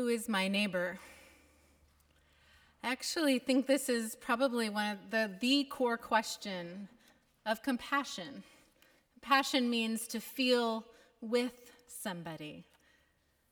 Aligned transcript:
Who 0.00 0.08
is 0.08 0.30
my 0.30 0.48
neighbor? 0.48 0.98
I 2.82 2.90
actually 2.90 3.38
think 3.38 3.66
this 3.66 3.90
is 3.90 4.16
probably 4.16 4.70
one 4.70 4.92
of 4.92 5.10
the, 5.10 5.30
the 5.40 5.64
core 5.64 5.98
question 5.98 6.88
of 7.44 7.62
compassion. 7.62 8.42
Compassion 9.12 9.68
means 9.68 10.06
to 10.06 10.18
feel 10.18 10.86
with 11.20 11.70
somebody. 11.86 12.64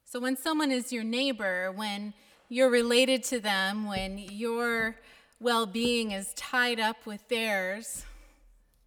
So 0.06 0.20
when 0.20 0.38
someone 0.38 0.72
is 0.72 0.90
your 0.90 1.04
neighbor, 1.04 1.70
when 1.70 2.14
you're 2.48 2.70
related 2.70 3.24
to 3.24 3.40
them, 3.40 3.86
when 3.86 4.16
your 4.16 4.96
well 5.40 5.66
being 5.66 6.12
is 6.12 6.32
tied 6.32 6.80
up 6.80 7.04
with 7.04 7.28
theirs, 7.28 8.06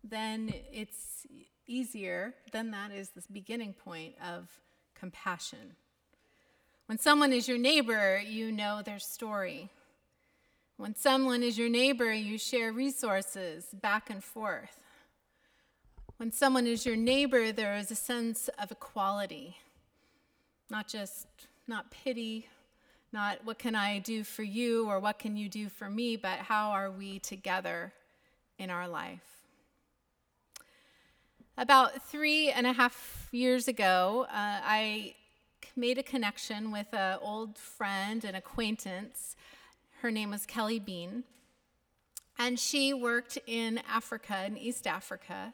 then 0.03 0.51
it's 0.73 1.27
easier. 1.67 2.33
Then 2.51 2.71
that 2.71 2.91
is 2.91 3.09
the 3.09 3.21
beginning 3.31 3.73
point 3.73 4.15
of 4.19 4.49
compassion. 4.95 5.75
When 6.91 6.99
someone 6.99 7.31
is 7.31 7.47
your 7.47 7.57
neighbor, 7.57 8.19
you 8.19 8.51
know 8.51 8.81
their 8.81 8.99
story. 8.99 9.69
When 10.75 10.93
someone 10.93 11.41
is 11.41 11.57
your 11.57 11.69
neighbor, 11.69 12.11
you 12.11 12.37
share 12.37 12.73
resources 12.73 13.67
back 13.81 14.09
and 14.09 14.21
forth. 14.21 14.77
When 16.17 16.33
someone 16.33 16.67
is 16.67 16.85
your 16.85 16.97
neighbor, 16.97 17.53
there 17.53 17.77
is 17.77 17.91
a 17.91 17.95
sense 17.95 18.49
of 18.59 18.71
equality, 18.71 19.55
not 20.69 20.89
just 20.89 21.27
not 21.65 21.91
pity, 21.91 22.49
not 23.13 23.39
what 23.45 23.57
can 23.57 23.73
I 23.73 23.99
do 23.99 24.25
for 24.25 24.43
you 24.43 24.89
or 24.89 24.99
what 24.99 25.17
can 25.17 25.37
you 25.37 25.47
do 25.47 25.69
for 25.69 25.89
me, 25.89 26.17
but 26.17 26.39
how 26.39 26.71
are 26.71 26.91
we 26.91 27.19
together 27.19 27.93
in 28.59 28.69
our 28.69 28.89
life. 28.89 29.45
About 31.57 32.03
three 32.09 32.51
and 32.51 32.67
a 32.67 32.73
half 32.73 33.29
years 33.31 33.69
ago, 33.69 34.25
uh, 34.29 34.59
I 34.61 35.15
made 35.75 35.97
a 35.97 36.03
connection 36.03 36.71
with 36.71 36.93
an 36.93 37.19
old 37.21 37.57
friend 37.57 38.23
and 38.23 38.35
acquaintance. 38.35 39.35
Her 40.01 40.11
name 40.11 40.31
was 40.31 40.45
Kelly 40.45 40.79
Bean. 40.79 41.23
And 42.37 42.59
she 42.59 42.93
worked 42.93 43.37
in 43.45 43.81
Africa, 43.89 44.45
in 44.45 44.57
East 44.57 44.87
Africa, 44.87 45.53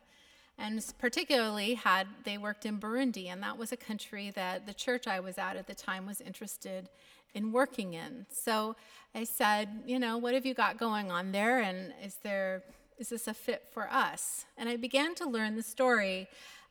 and 0.58 0.84
particularly 0.98 1.76
had 1.76 2.08
they 2.24 2.38
worked 2.38 2.66
in 2.66 2.80
Burundi, 2.80 3.28
and 3.28 3.44
that 3.44 3.58
was 3.58 3.72
a 3.72 3.78
country 3.78 4.32
that 4.36 4.66
the 4.66 4.74
church 4.74 5.06
I 5.08 5.20
was 5.20 5.38
at 5.38 5.56
at 5.56 5.68
the 5.68 5.76
time 5.76 6.06
was 6.06 6.22
interested 6.22 6.90
in 7.34 7.52
working 7.52 7.94
in. 7.94 8.26
So 8.32 8.76
I 9.14 9.24
said, 9.26 9.70
you 9.86 10.00
know, 10.00 10.18
what 10.18 10.34
have 10.34 10.46
you 10.46 10.54
got 10.54 10.78
going 10.78 11.12
on 11.12 11.32
there, 11.32 11.60
and 11.60 11.94
is 12.04 12.16
there 12.24 12.64
is 12.98 13.10
this 13.10 13.28
a 13.28 13.34
fit 13.34 13.68
for 13.72 13.88
us? 13.92 14.46
And 14.58 14.68
I 14.68 14.76
began 14.76 15.14
to 15.16 15.30
learn 15.30 15.56
the 15.56 15.62
story 15.62 16.28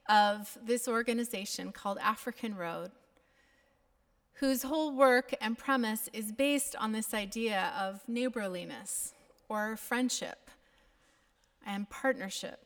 of 0.09 0.59
this 0.65 0.89
organization 0.89 1.71
called 1.71 1.99
African 1.99 2.57
Road, 2.57 2.91
whose 4.41 4.63
whole 4.63 4.95
work 4.95 5.35
and 5.41 5.57
premise 5.57 6.09
is 6.13 6.31
based 6.31 6.77
on 6.77 6.93
this 6.93 7.15
idea 7.15 7.73
of 7.79 8.07
neighborliness 8.07 9.15
or 9.49 9.77
friendship 9.77 10.51
and 11.67 11.89
partnership. 11.89 12.61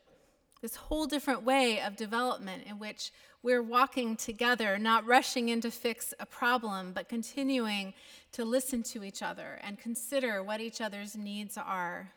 This 0.61 0.77
whole 0.77 1.07
different 1.07 1.43
way 1.43 1.81
of 1.81 1.97
development 1.97 2.65
in 2.67 2.79
which 2.79 3.13
we're 3.43 3.63
walking 3.63 4.17
together, 4.17 4.79
not 4.79 5.07
rushing 5.07 5.49
in 5.49 5.61
to 5.63 5.71
fix 5.71 6.13
a 6.19 6.27
problem, 6.27 6.93
but 6.93 7.09
continuing 7.09 7.95
to 8.33 8.45
listen 8.45 8.83
to 8.83 9.03
each 9.03 9.23
other 9.23 9.59
and 9.63 9.79
consider 9.79 10.43
what 10.43 10.61
each 10.61 10.81
other's 10.81 11.17
needs 11.17 11.57
are. 11.57 12.13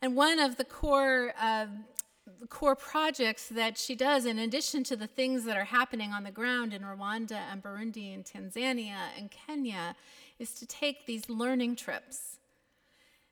And 0.00 0.16
one 0.16 0.40
of 0.40 0.56
the 0.56 0.64
core 0.64 1.32
uh, 1.40 1.66
core 2.48 2.76
projects 2.76 3.48
that 3.48 3.78
she 3.78 3.94
does, 3.94 4.26
in 4.26 4.38
addition 4.38 4.84
to 4.84 4.96
the 4.96 5.06
things 5.06 5.44
that 5.44 5.56
are 5.56 5.64
happening 5.64 6.12
on 6.12 6.24
the 6.24 6.30
ground 6.30 6.72
in 6.72 6.82
Rwanda 6.82 7.40
and 7.50 7.62
Burundi 7.62 8.14
and 8.14 8.24
Tanzania 8.24 9.08
and 9.18 9.30
Kenya, 9.30 9.96
is 10.38 10.52
to 10.54 10.66
take 10.66 11.06
these 11.06 11.28
learning 11.28 11.76
trips, 11.76 12.38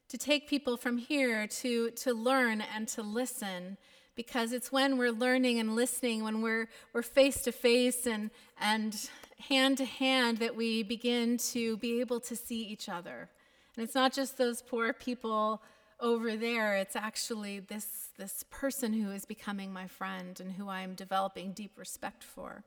to 0.09 0.19
take 0.19 0.49
people 0.49 0.77
from 0.77 0.99
here 0.99 1.47
to, 1.47 1.91
to 1.91 2.13
learn 2.13 2.63
and 2.75 2.89
to 2.89 3.03
listen. 3.03 3.77
Because 4.17 4.53
it's 4.53 4.71
when 4.71 4.99
we're 4.99 5.13
learning 5.13 5.61
and 5.61 5.77
listening, 5.77 6.23
when 6.25 6.43
we're, 6.43 6.69
we're 6.93 7.03
face 7.03 7.43
to 7.43 7.53
face 7.53 8.07
and, 8.07 8.31
and 8.61 9.09
hand 9.39 9.79
to 9.79 9.85
hand, 9.85 10.39
that 10.39 10.55
we 10.55 10.83
begin 10.83 11.39
to 11.39 11.77
be 11.79 12.01
able 12.01 12.21
to 12.21 12.37
see 12.37 12.63
each 12.63 12.89
other. 12.89 13.31
And 13.77 13.85
it's 13.85 13.95
not 13.95 14.13
just 14.13 14.37
those 14.37 14.63
poor 14.63 14.93
people 14.93 15.63
over 16.01 16.37
there, 16.37 16.77
it's 16.77 16.97
actually 16.97 17.61
this, 17.61 18.09
this 18.17 18.45
person 18.51 18.93
who 18.93 19.11
is 19.11 19.25
becoming 19.25 19.73
my 19.73 19.87
friend 19.87 20.41
and 20.41 20.53
who 20.53 20.69
I'm 20.69 20.95
developing 20.95 21.53
deep 21.53 21.73
respect 21.77 22.25
for. 22.25 22.65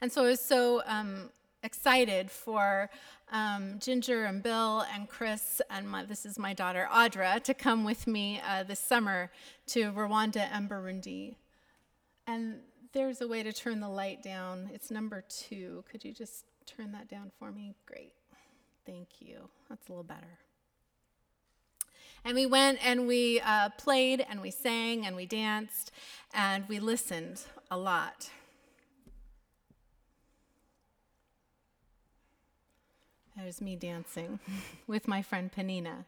And 0.00 0.10
so 0.10 0.24
I 0.24 0.28
was 0.28 0.40
so 0.40 0.82
um, 0.86 1.30
excited 1.62 2.30
for 2.30 2.90
um, 3.32 3.78
Ginger 3.78 4.24
and 4.24 4.42
Bill 4.42 4.84
and 4.94 5.08
Chris, 5.08 5.60
and 5.70 5.88
my, 5.88 6.04
this 6.04 6.26
is 6.26 6.38
my 6.38 6.52
daughter 6.52 6.88
Audra, 6.90 7.42
to 7.44 7.54
come 7.54 7.84
with 7.84 8.06
me 8.06 8.40
uh, 8.46 8.62
this 8.62 8.80
summer 8.80 9.30
to 9.68 9.92
Rwanda 9.92 10.48
and 10.52 10.68
Burundi. 10.68 11.36
And 12.26 12.60
there's 12.92 13.20
a 13.20 13.28
way 13.28 13.42
to 13.42 13.52
turn 13.52 13.80
the 13.80 13.88
light 13.88 14.22
down. 14.22 14.70
It's 14.72 14.90
number 14.90 15.22
two. 15.28 15.84
Could 15.90 16.04
you 16.04 16.12
just 16.12 16.44
turn 16.66 16.92
that 16.92 17.08
down 17.08 17.30
for 17.38 17.52
me? 17.52 17.74
Great. 17.86 18.12
Thank 18.84 19.08
you. 19.20 19.48
That's 19.68 19.88
a 19.88 19.92
little 19.92 20.02
better. 20.02 20.38
And 22.24 22.34
we 22.34 22.46
went 22.46 22.84
and 22.84 23.06
we 23.06 23.40
uh, 23.40 23.70
played 23.70 24.24
and 24.28 24.40
we 24.42 24.50
sang 24.50 25.06
and 25.06 25.16
we 25.16 25.26
danced 25.26 25.90
and 26.34 26.68
we 26.68 26.78
listened 26.78 27.42
a 27.70 27.78
lot. 27.78 28.30
There's 33.36 33.62
me 33.62 33.74
dancing 33.74 34.38
with 34.86 35.08
my 35.08 35.22
friend 35.22 35.50
Panina. 35.50 36.04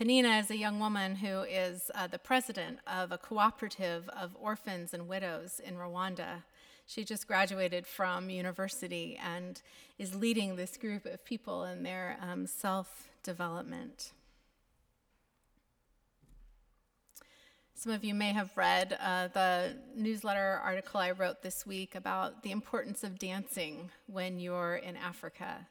Panina 0.00 0.40
is 0.40 0.50
a 0.50 0.56
young 0.56 0.78
woman 0.78 1.16
who 1.16 1.42
is 1.42 1.90
uh, 1.94 2.06
the 2.06 2.18
president 2.18 2.78
of 2.86 3.10
a 3.12 3.18
cooperative 3.18 4.08
of 4.10 4.36
orphans 4.40 4.94
and 4.94 5.08
widows 5.08 5.60
in 5.62 5.74
Rwanda. 5.74 6.44
She 6.86 7.04
just 7.04 7.26
graduated 7.26 7.86
from 7.86 8.30
university 8.30 9.18
and 9.22 9.60
is 9.98 10.14
leading 10.14 10.56
this 10.56 10.76
group 10.76 11.06
of 11.06 11.24
people 11.24 11.64
in 11.64 11.82
their 11.82 12.16
um, 12.22 12.46
self 12.46 13.08
development. 13.22 14.12
Some 17.80 17.92
of 17.92 18.04
you 18.04 18.12
may 18.12 18.34
have 18.34 18.54
read 18.58 18.98
uh, 19.02 19.28
the 19.28 19.74
newsletter 19.96 20.60
article 20.62 21.00
I 21.00 21.12
wrote 21.12 21.40
this 21.40 21.64
week 21.64 21.94
about 21.94 22.42
the 22.42 22.50
importance 22.50 23.02
of 23.02 23.18
dancing 23.18 23.88
when 24.06 24.38
you're 24.38 24.76
in 24.76 24.98
Africa 24.98 25.66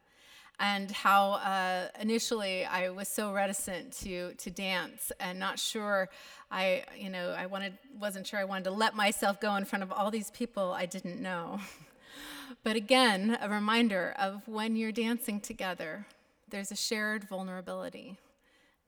and 0.60 0.90
how 0.90 1.34
uh, 1.34 1.90
initially 2.02 2.66
I 2.66 2.90
was 2.90 3.10
so 3.10 3.32
reticent 3.32 3.94
to 4.00 4.34
to 4.34 4.50
dance 4.50 5.12
and 5.20 5.38
not 5.38 5.60
sure 5.60 6.10
I 6.50 6.84
you 6.98 7.12
know 7.12 7.30
I 7.38 7.46
wanted 7.46 7.78
wasn't 8.00 8.26
sure 8.26 8.40
I 8.40 8.44
wanted 8.44 8.64
to 8.64 8.72
let 8.72 8.96
myself 8.96 9.40
go 9.40 9.56
in 9.56 9.66
front 9.66 9.84
of 9.84 9.92
all 9.92 10.10
these 10.10 10.32
people 10.32 10.72
I 10.72 10.88
didn't 10.88 11.22
know. 11.22 11.60
but 12.64 12.76
again, 12.76 13.38
a 13.40 13.48
reminder 13.48 14.16
of 14.18 14.42
when 14.48 14.76
you're 14.76 14.92
dancing 14.92 15.40
together, 15.40 16.08
there's 16.50 16.72
a 16.72 16.76
shared 16.76 17.26
vulnerability. 17.26 18.18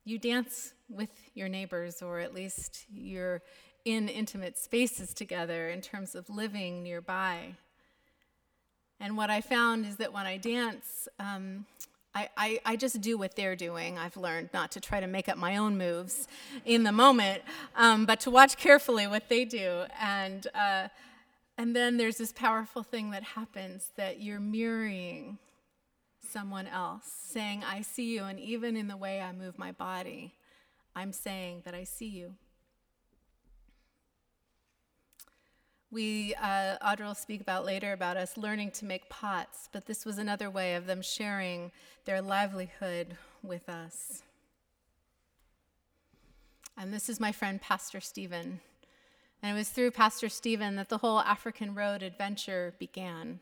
You 0.04 0.18
dance 0.18 0.74
with 0.90 1.10
your 1.36 1.48
neighbors, 1.48 2.02
or 2.02 2.20
at 2.20 2.34
least 2.34 2.86
you're 2.94 3.42
in 3.86 4.10
intimate 4.10 4.58
spaces 4.58 5.14
together 5.14 5.70
in 5.70 5.82
terms 5.82 6.16
of 6.16 6.30
living 6.30 6.84
nearby. 6.84 7.56
And 9.00 9.18
what 9.18 9.30
I 9.30 9.42
found 9.42 9.86
is 9.86 9.98
that 9.98 10.14
when 10.14 10.26
I 10.26 10.38
dance, 10.38 11.08
um, 11.20 11.66
I, 12.14 12.30
I, 12.36 12.60
I, 12.66 12.76
just 12.76 13.00
do 13.02 13.18
what 13.18 13.36
they're 13.36 13.56
doing. 13.56 13.98
I've 13.98 14.18
learned 14.18 14.50
not 14.54 14.72
to 14.72 14.80
try 14.80 15.00
to 15.00 15.08
make 15.08 15.30
up 15.30 15.38
my 15.38 15.58
own 15.58 15.78
moves 15.78 16.28
in 16.66 16.84
the 16.84 16.92
moment, 16.92 17.42
um, 17.76 18.06
but 18.06 18.20
to 18.22 18.30
watch 18.30 18.58
carefully 18.58 19.08
what 19.08 19.30
they 19.30 19.46
do. 19.46 19.86
And, 20.00 20.46
uh, 20.54 20.90
and 21.58 21.76
then 21.76 21.98
there's 21.98 22.18
this 22.18 22.34
powerful 22.34 22.84
thing 22.84 23.12
that 23.12 23.24
happens 23.24 23.92
that 23.96 24.22
you're 24.22 24.42
mirroring 24.42 25.38
someone 26.32 26.68
else, 26.68 27.12
saying, 27.28 27.64
I 27.64 27.82
see 27.82 28.14
you, 28.14 28.24
and 28.24 28.40
even 28.40 28.78
in 28.78 28.88
the 28.88 28.98
way 28.98 29.22
I 29.22 29.32
move 29.32 29.58
my 29.58 29.72
body, 29.72 30.34
I'm 30.96 31.14
saying 31.14 31.64
that 31.66 31.74
I 31.74 31.84
see 31.84 32.08
you. 32.08 32.36
We, 35.92 36.34
uh, 36.36 36.78
Audra 36.82 37.08
will 37.08 37.16
speak 37.16 37.42
about 37.42 37.66
later 37.66 37.92
about 37.92 38.16
us 38.16 38.38
learning 38.38 38.72
to 38.72 38.86
make 38.86 39.10
pots, 39.10 39.68
but 39.74 39.88
this 39.88 40.06
was 40.06 40.18
another 40.18 40.50
way 40.50 40.76
of 40.76 40.86
them 40.86 41.02
sharing 41.02 41.72
their 42.06 42.22
livelihood 42.22 43.18
with 43.44 43.68
us. 43.68 44.24
And 46.78 46.94
this 46.94 47.10
is 47.10 47.20
my 47.20 47.34
friend, 47.34 47.62
Pastor 47.62 48.00
Stephen. 48.00 48.62
And 49.44 49.56
it 49.56 49.60
was 49.60 49.70
through 49.70 49.92
Pastor 49.92 50.30
Stephen 50.30 50.78
that 50.78 50.88
the 50.88 51.00
whole 51.00 51.20
African 51.20 51.76
Road 51.76 52.04
adventure 52.04 52.74
began. 52.80 53.40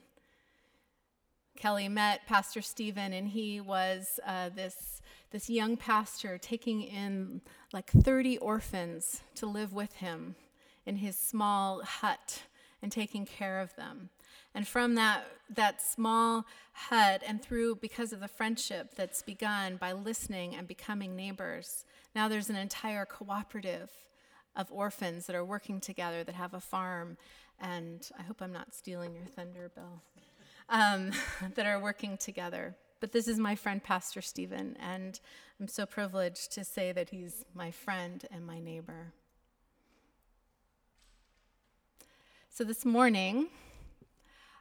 Kelly 1.59 1.89
met 1.89 2.25
Pastor 2.25 2.61
Stephen, 2.61 3.11
and 3.11 3.27
he 3.27 3.59
was 3.59 4.17
uh, 4.25 4.47
this, 4.47 5.01
this 5.31 5.49
young 5.49 5.75
pastor 5.75 6.37
taking 6.37 6.81
in 6.81 7.41
like 7.73 7.91
30 7.91 8.37
orphans 8.37 9.21
to 9.35 9.45
live 9.45 9.73
with 9.73 9.95
him 9.95 10.35
in 10.85 10.95
his 10.95 11.17
small 11.17 11.83
hut 11.83 12.43
and 12.81 12.93
taking 12.93 13.25
care 13.25 13.59
of 13.59 13.75
them. 13.75 14.09
And 14.55 14.65
from 14.65 14.95
that, 14.95 15.25
that 15.53 15.81
small 15.81 16.45
hut, 16.71 17.23
and 17.27 17.41
through 17.41 17.75
because 17.75 18.13
of 18.13 18.21
the 18.21 18.29
friendship 18.29 18.95
that's 18.95 19.21
begun 19.21 19.75
by 19.75 19.91
listening 19.91 20.55
and 20.55 20.65
becoming 20.65 21.13
neighbors, 21.13 21.83
now 22.15 22.29
there's 22.29 22.49
an 22.49 22.55
entire 22.55 23.05
cooperative 23.05 23.91
of 24.55 24.71
orphans 24.71 25.27
that 25.27 25.35
are 25.35 25.45
working 25.45 25.81
together 25.81 26.23
that 26.23 26.35
have 26.35 26.53
a 26.53 26.61
farm. 26.61 27.17
And 27.59 28.09
I 28.17 28.23
hope 28.23 28.41
I'm 28.41 28.53
not 28.53 28.73
stealing 28.73 29.13
your 29.13 29.25
thunder, 29.25 29.69
Bill, 29.75 30.01
um, 30.69 31.11
that 31.55 31.65
are 31.65 31.79
working 31.79 32.17
together. 32.17 32.75
But 32.99 33.11
this 33.11 33.27
is 33.27 33.39
my 33.39 33.55
friend, 33.55 33.83
Pastor 33.83 34.21
Stephen, 34.21 34.75
and 34.79 35.19
I'm 35.59 35.67
so 35.67 35.85
privileged 35.85 36.51
to 36.53 36.63
say 36.63 36.91
that 36.91 37.09
he's 37.09 37.45
my 37.53 37.71
friend 37.71 38.25
and 38.31 38.45
my 38.45 38.59
neighbor. 38.59 39.13
So 42.49 42.65
this 42.65 42.83
morning, 42.83 43.47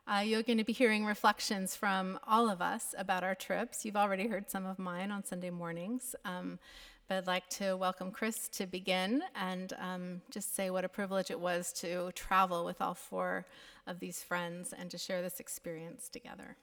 uh, 0.06 0.20
you're 0.20 0.44
going 0.44 0.58
to 0.58 0.64
be 0.64 0.72
hearing 0.72 1.04
reflections 1.04 1.74
from 1.74 2.18
all 2.26 2.48
of 2.48 2.62
us 2.62 2.94
about 2.96 3.24
our 3.24 3.34
trips. 3.34 3.84
You've 3.84 3.96
already 3.96 4.28
heard 4.28 4.50
some 4.50 4.66
of 4.66 4.78
mine 4.78 5.10
on 5.10 5.24
Sunday 5.24 5.50
mornings. 5.50 6.14
Um, 6.24 6.60
but 7.08 7.16
I'd 7.16 7.26
like 7.26 7.48
to 7.50 7.74
welcome 7.74 8.10
Chris 8.10 8.48
to 8.50 8.66
begin 8.66 9.22
and 9.34 9.72
um, 9.80 10.20
just 10.30 10.54
say 10.54 10.68
what 10.68 10.84
a 10.84 10.88
privilege 10.88 11.30
it 11.30 11.40
was 11.40 11.72
to 11.74 12.12
travel 12.14 12.66
with 12.66 12.82
all 12.82 12.92
four 12.92 13.46
of 13.86 13.98
these 13.98 14.22
friends 14.22 14.74
and 14.78 14.90
to 14.90 14.98
share 14.98 15.22
this 15.22 15.40
experience 15.40 16.10
together. 16.10 16.56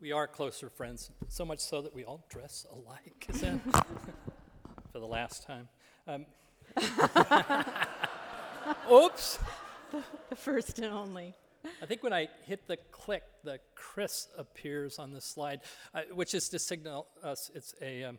We 0.00 0.12
are 0.12 0.26
closer 0.26 0.68
friends, 0.68 1.10
so 1.28 1.46
much 1.46 1.60
so 1.60 1.80
that 1.80 1.94
we 1.94 2.04
all 2.04 2.24
dress 2.28 2.66
alike. 2.70 3.26
Is 3.30 3.40
that 3.40 3.58
for 4.92 5.00
the 5.00 5.06
last 5.06 5.44
time? 5.44 5.68
Um, 6.06 6.26
oops. 8.92 9.38
The 10.28 10.36
first 10.36 10.78
and 10.78 10.92
only. 10.92 11.34
I 11.82 11.86
think 11.86 12.02
when 12.02 12.12
I 12.12 12.28
hit 12.44 12.66
the 12.66 12.76
click, 12.90 13.22
the 13.44 13.58
Chris 13.74 14.28
appears 14.36 14.98
on 14.98 15.12
the 15.12 15.20
slide, 15.20 15.60
uh, 15.94 16.02
which 16.12 16.34
is 16.34 16.48
to 16.50 16.58
signal 16.58 17.06
us 17.22 17.50
it's 17.54 17.74
a 17.80 18.04
um, 18.04 18.18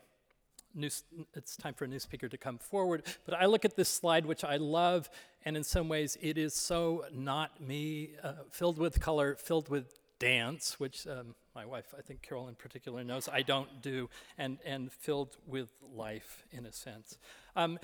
new, 0.74 0.90
it's 1.34 1.56
time 1.56 1.74
for 1.74 1.86
a 1.86 1.88
new 1.88 2.00
speaker 2.00 2.28
to 2.30 2.38
come 2.38 2.58
forward. 2.58 3.04
But 3.26 3.36
I 3.36 3.46
look 3.46 3.66
at 3.66 3.76
this 3.76 3.90
slide, 3.90 4.26
which 4.26 4.44
I 4.44 4.58
love, 4.58 5.10
and 5.46 5.56
in 5.58 5.64
some 5.64 5.90
ways 5.90 6.18
it 6.22 6.38
is 6.38 6.54
so 6.54 7.06
not 7.14 7.62
me, 7.62 8.12
uh, 8.24 8.34
filled 8.52 8.78
with 8.78 9.00
color, 9.00 9.36
filled 9.36 9.70
with 9.70 9.94
dance, 10.20 10.80
which 10.80 11.08
um, 11.08 11.36
my 11.60 11.66
wife, 11.66 11.94
I 11.98 12.02
think 12.02 12.22
Carol 12.22 12.48
in 12.48 12.56
particular, 12.56 13.04
knows 13.04 13.28
I 13.28 13.42
don't 13.42 13.82
do, 13.82 14.10
and, 14.38 14.60
and 14.66 14.90
filled 14.90 15.36
with 15.46 15.68
life 15.94 16.46
in 16.52 16.66
a 16.66 16.72
sense. 16.72 17.18
Um, 17.58 17.80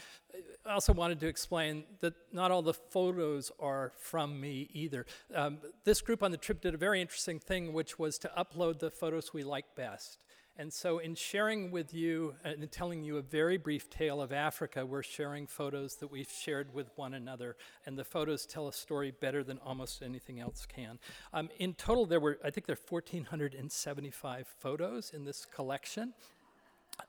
I 0.65 0.71
also 0.71 0.93
wanted 0.93 1.19
to 1.19 1.27
explain 1.27 1.83
that 1.99 2.13
not 2.31 2.51
all 2.51 2.61
the 2.61 2.73
photos 2.73 3.51
are 3.59 3.91
from 3.97 4.39
me 4.39 4.69
either. 4.71 5.05
Um, 5.33 5.57
this 5.83 5.99
group 5.99 6.23
on 6.23 6.31
the 6.31 6.37
trip 6.37 6.61
did 6.61 6.73
a 6.73 6.77
very 6.77 7.01
interesting 7.01 7.37
thing, 7.37 7.73
which 7.73 7.99
was 7.99 8.17
to 8.19 8.31
upload 8.37 8.79
the 8.79 8.91
photos 8.91 9.33
we 9.33 9.43
like 9.43 9.65
best. 9.75 10.19
And 10.57 10.71
so, 10.71 10.99
in 10.99 11.15
sharing 11.15 11.69
with 11.69 11.93
you 11.93 12.35
and 12.45 12.71
telling 12.71 13.03
you 13.03 13.17
a 13.17 13.21
very 13.21 13.57
brief 13.57 13.89
tale 13.89 14.21
of 14.21 14.31
Africa, 14.31 14.85
we're 14.85 15.03
sharing 15.03 15.47
photos 15.47 15.95
that 15.95 16.09
we've 16.09 16.31
shared 16.31 16.73
with 16.73 16.89
one 16.95 17.13
another. 17.13 17.57
And 17.85 17.97
the 17.97 18.05
photos 18.05 18.45
tell 18.45 18.69
a 18.69 18.73
story 18.73 19.11
better 19.11 19.43
than 19.43 19.57
almost 19.57 20.01
anything 20.01 20.39
else 20.39 20.65
can. 20.65 20.99
Um, 21.33 21.49
in 21.59 21.73
total, 21.73 22.05
there 22.05 22.21
were, 22.21 22.39
I 22.41 22.51
think, 22.51 22.67
there 22.67 22.77
are 22.77 22.89
1,475 22.89 24.47
photos 24.59 25.11
in 25.13 25.25
this 25.25 25.45
collection. 25.45 26.13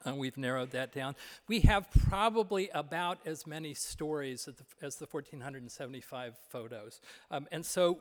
And 0.05 0.19
we've 0.19 0.37
narrowed 0.37 0.73
that 0.73 0.93
down. 0.93 1.15
We 1.47 1.61
have 1.61 1.89
probably 2.09 2.69
about 2.75 3.19
as 3.25 3.47
many 3.47 3.75
stories 3.75 4.49
as 4.49 4.57
the, 4.57 4.65
as 4.85 4.97
the 4.97 5.07
1,475 5.07 6.37
photos. 6.49 7.01
Um, 7.31 7.47
and 7.53 7.65
so 7.65 7.99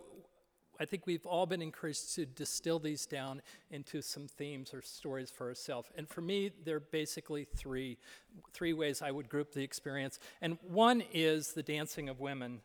I 0.80 0.86
think 0.86 1.06
we've 1.06 1.26
all 1.26 1.46
been 1.46 1.62
encouraged 1.62 2.16
to 2.16 2.26
distill 2.26 2.80
these 2.80 3.06
down 3.06 3.42
into 3.72 4.02
some 4.02 4.28
themes 4.28 4.74
or 4.74 4.82
stories 4.82 5.30
for 5.30 5.48
ourselves. 5.48 5.90
And 5.98 6.08
for 6.08 6.22
me, 6.22 6.52
there 6.64 6.78
are 6.78 6.82
basically 6.92 7.46
three, 7.56 7.98
three 8.54 8.74
ways 8.74 9.02
I 9.02 9.12
would 9.12 9.30
group 9.30 9.54
the 9.54 9.64
experience. 9.64 10.20
And 10.42 10.58
one 10.62 11.04
is 11.14 11.54
the 11.54 11.64
dancing 11.64 12.10
of 12.10 12.20
women. 12.20 12.62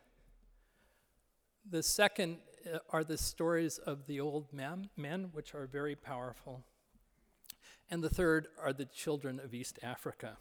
The 1.69 1.83
second 1.83 2.37
uh, 2.71 2.79
are 2.89 3.03
the 3.03 3.17
stories 3.17 3.77
of 3.77 4.07
the 4.07 4.19
old 4.19 4.51
men, 4.51 4.89
men, 4.97 5.29
which 5.33 5.53
are 5.53 5.67
very 5.67 5.95
powerful. 5.95 6.63
And 7.89 8.03
the 8.03 8.09
third 8.09 8.47
are 8.61 8.73
the 8.73 8.85
children 8.85 9.39
of 9.39 9.53
East 9.53 9.79
Africa. 9.83 10.37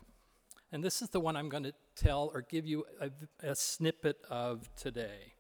And 0.72 0.84
this 0.84 1.02
is 1.02 1.10
the 1.10 1.20
one 1.20 1.36
I'm 1.36 1.48
going 1.48 1.64
to 1.64 1.74
tell 1.96 2.30
or 2.32 2.42
give 2.42 2.64
you 2.64 2.84
a, 3.00 3.10
a 3.46 3.54
snippet 3.56 4.18
of 4.30 4.68
today. 4.76 5.34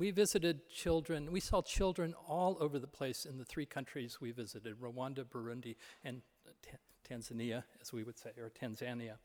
We 0.00 0.12
visited 0.12 0.66
children, 0.70 1.30
we 1.30 1.40
saw 1.40 1.60
children 1.60 2.14
all 2.26 2.56
over 2.58 2.78
the 2.78 2.86
place 2.86 3.26
in 3.26 3.36
the 3.36 3.44
three 3.44 3.66
countries 3.66 4.18
we 4.18 4.30
visited 4.30 4.80
Rwanda, 4.80 5.26
Burundi, 5.26 5.76
and 6.02 6.22
T- 6.62 6.70
Tanzania, 7.06 7.64
as 7.82 7.92
we 7.92 8.02
would 8.02 8.18
say, 8.18 8.30
or 8.38 8.50
Tanzania. 8.50 9.16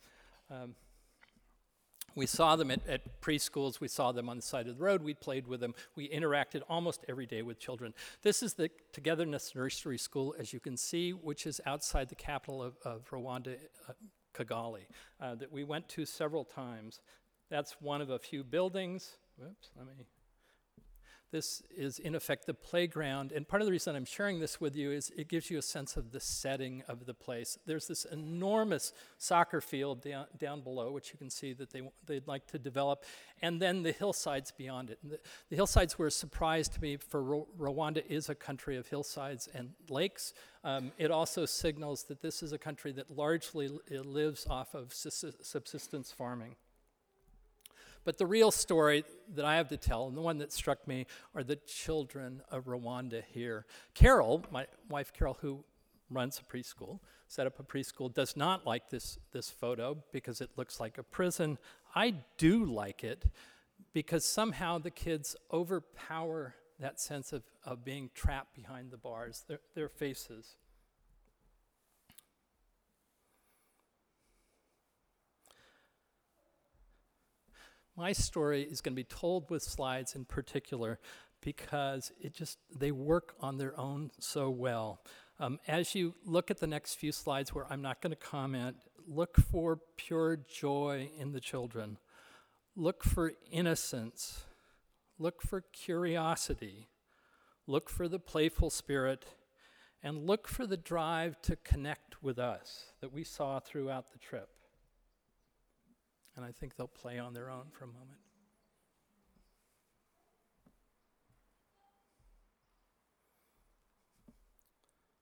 Um, 0.51 0.75
we 2.13 2.25
saw 2.25 2.57
them 2.57 2.71
at, 2.71 2.85
at, 2.89 3.21
preschools, 3.21 3.79
we 3.79 3.87
saw 3.87 4.11
them 4.11 4.27
on 4.27 4.35
the 4.35 4.41
side 4.41 4.67
of 4.67 4.77
the 4.77 4.83
road, 4.83 5.01
we 5.01 5.13
played 5.13 5.47
with 5.47 5.61
them, 5.61 5.75
we 5.95 6.09
interacted 6.09 6.61
almost 6.67 7.05
every 7.07 7.25
day 7.25 7.41
with 7.41 7.57
children. 7.57 7.93
This 8.21 8.43
is 8.43 8.55
the 8.55 8.69
Togetherness 8.91 9.55
Nursery 9.55 9.97
School, 9.97 10.35
as 10.37 10.51
you 10.51 10.59
can 10.59 10.75
see, 10.75 11.11
which 11.11 11.47
is 11.47 11.61
outside 11.65 12.09
the 12.09 12.15
capital 12.15 12.61
of, 12.61 12.75
of 12.83 13.09
Rwanda, 13.11 13.55
uh, 13.87 13.93
Kigali, 14.33 14.87
uh, 15.21 15.35
that 15.35 15.53
we 15.53 15.63
went 15.63 15.87
to 15.87 16.05
several 16.05 16.43
times. 16.43 16.99
That's 17.49 17.77
one 17.79 18.01
of 18.01 18.09
a 18.09 18.19
few 18.19 18.43
buildings. 18.43 19.15
Whoops, 19.37 19.69
let 19.77 19.87
me 19.87 19.93
this 21.35 21.61
is, 21.75 21.99
in 21.99 22.15
effect, 22.15 22.45
the 22.45 22.53
playground. 22.53 23.33
And 23.33 23.45
part 23.45 23.61
of 23.61 23.65
the 23.65 23.71
reason 23.73 23.93
I'm 23.93 24.05
sharing 24.05 24.39
this 24.39 24.61
with 24.61 24.73
you 24.73 24.93
is 24.93 25.11
it 25.17 25.27
gives 25.27 25.51
you 25.51 25.57
a 25.57 25.61
sense 25.61 25.97
of 25.97 26.13
the 26.13 26.21
setting 26.21 26.81
of 26.87 27.05
the 27.05 27.13
place. 27.13 27.59
There's 27.65 27.87
this 27.87 28.05
enormous 28.05 28.93
soccer 29.17 29.59
field 29.59 30.01
down, 30.01 30.27
down 30.37 30.61
below, 30.61 30.93
which 30.93 31.11
you 31.11 31.17
can 31.17 31.29
see 31.29 31.51
that 31.51 31.73
they, 31.73 31.81
they'd 32.05 32.25
like 32.25 32.47
to 32.47 32.57
develop, 32.57 33.03
and 33.41 33.61
then 33.61 33.83
the 33.83 33.91
hillsides 33.91 34.51
beyond 34.51 34.91
it. 34.91 34.99
The, 35.03 35.19
the, 35.49 35.57
hillsides 35.57 35.99
were 35.99 36.07
a 36.07 36.11
surprise 36.11 36.69
to 36.69 36.81
me, 36.81 36.95
for 36.95 37.43
Rwanda 37.59 38.01
is 38.07 38.29
a 38.29 38.35
country 38.35 38.77
of 38.77 38.87
hillsides 38.87 39.49
and 39.53 39.71
lakes. 39.89 40.33
Um, 40.63 40.93
it 40.97 41.11
also 41.11 41.45
signals 41.45 42.03
that 42.03 42.21
this 42.21 42.43
is 42.43 42.53
a 42.53 42.57
country 42.57 42.93
that 42.93 43.11
largely 43.11 43.69
lives 43.89 44.47
off 44.49 44.73
of 44.73 44.93
subsistence 44.93 46.13
farming. 46.13 46.55
But 48.05 48.19
the 48.19 48.25
real 48.25 48.51
story 48.51 49.03
that 49.33 49.43
I 49.43 49.57
have 49.57 49.67
to 49.69 49.77
tell, 49.77 50.07
and 50.07 50.15
the 50.15 50.21
one 50.21 50.37
that 50.37 50.53
struck 50.53 50.87
me, 50.87 51.07
are 51.33 51.43
the 51.43 51.57
children 51.57 52.41
of 52.49 52.65
Rwanda 52.65 53.23
here. 53.33 53.65
Carol, 53.95 54.45
my 54.51 54.67
wife 54.87 55.11
Carol, 55.11 55.37
who 55.41 55.65
runs 56.09 56.39
a 56.39 56.43
preschool, 56.43 56.99
set 57.27 57.47
up 57.47 57.59
a 57.59 57.63
preschool, 57.63 58.13
does 58.13 58.37
not 58.37 58.65
like 58.65 58.89
this, 58.89 59.17
this 59.31 59.49
photo 59.49 59.97
because 60.11 60.39
it 60.39 60.51
looks 60.55 60.79
like 60.79 60.99
a 60.99 61.03
prison. 61.03 61.57
I 61.95 62.15
do 62.37 62.63
like 62.63 63.03
it 63.03 63.25
because 63.91 64.23
somehow 64.23 64.77
the 64.77 64.91
kids 64.91 65.35
overpower 65.51 66.53
that 66.79 66.99
sense 66.99 67.33
of, 67.33 67.41
of 67.63 67.83
being 67.83 68.11
trapped 68.13 68.55
behind 68.55 68.91
the 68.91 68.97
bars, 68.97 69.45
their, 69.47 69.59
their 69.73 69.89
faces. 69.89 70.57
My 77.97 78.11
story 78.11 78.63
is 78.63 78.81
going 78.81 78.93
to 78.93 78.95
be 78.95 79.05
told 79.05 79.49
with 79.49 79.63
slides 79.63 80.15
in 80.15 80.25
particular 80.25 80.99
because 81.41 82.11
it 82.19 82.33
just 82.33 82.57
they 82.75 82.91
work 82.91 83.35
on 83.39 83.57
their 83.57 83.79
own 83.79 84.11
so 84.19 84.49
well. 84.49 84.99
Um, 85.39 85.59
as 85.67 85.95
you 85.95 86.13
look 86.25 86.51
at 86.51 86.59
the 86.59 86.67
next 86.67 86.95
few 86.95 87.13
slides 87.13 87.53
where 87.53 87.65
I'm 87.69 87.81
not 87.81 88.01
going 88.01 88.11
to 88.11 88.17
comment, 88.17 88.75
look 89.07 89.37
for 89.37 89.79
pure 89.95 90.37
joy 90.37 91.09
in 91.17 91.31
the 91.31 91.39
children. 91.39 91.97
Look 92.75 93.03
for 93.03 93.33
innocence. 93.49 94.43
Look 95.17 95.41
for 95.41 95.61
curiosity. 95.61 96.89
Look 97.67 97.89
for 97.89 98.09
the 98.09 98.19
playful 98.19 98.69
spirit. 98.69 99.25
And 100.03 100.27
look 100.27 100.47
for 100.49 100.67
the 100.67 100.77
drive 100.77 101.41
to 101.43 101.55
connect 101.55 102.21
with 102.21 102.37
us 102.39 102.91
that 102.99 103.13
we 103.13 103.23
saw 103.23 103.59
throughout 103.59 104.11
the 104.11 104.19
trip 104.19 104.49
and 106.35 106.45
I 106.45 106.51
think 106.51 106.75
they'll 106.75 106.87
play 106.87 107.19
on 107.19 107.33
their 107.33 107.49
own 107.49 107.65
for 107.71 107.85
a 107.85 107.87
moment. 107.87 108.19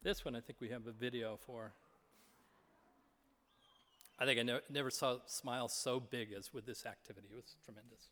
This 0.03 0.25
one 0.25 0.35
I 0.35 0.41
think 0.41 0.59
we 0.59 0.69
have 0.69 0.85
a 0.85 0.91
video 0.91 1.37
for. 1.45 1.73
I 4.19 4.25
think 4.25 4.39
I 4.39 4.43
ne- 4.43 4.59
never 4.69 4.89
saw 4.89 5.17
smiles 5.27 5.73
so 5.73 5.99
big 5.99 6.33
as 6.33 6.53
with 6.53 6.65
this 6.65 6.85
activity. 6.85 7.27
It 7.31 7.35
was 7.35 7.55
tremendous. 7.63 8.09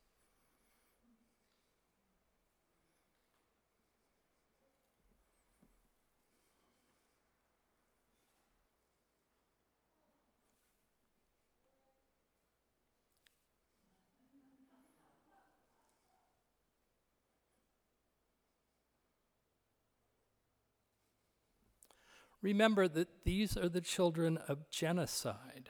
Remember 22.41 22.87
that 22.87 23.23
these 23.23 23.55
are 23.55 23.69
the 23.69 23.81
children 23.81 24.37
of 24.37 24.69
genocide. 24.69 25.69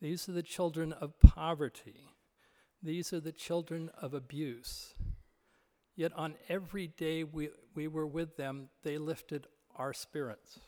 These 0.00 0.28
are 0.28 0.32
the 0.32 0.42
children 0.42 0.92
of 0.92 1.18
poverty. 1.20 2.10
These 2.82 3.12
are 3.14 3.20
the 3.20 3.32
children 3.32 3.90
of 4.00 4.12
abuse. 4.12 4.94
Yet 5.96 6.12
on 6.14 6.34
every 6.48 6.86
day 6.86 7.24
we, 7.24 7.50
we 7.74 7.88
were 7.88 8.06
with 8.06 8.36
them, 8.36 8.68
they 8.82 8.98
lifted 8.98 9.46
our 9.76 9.94
spirits. 9.94 10.58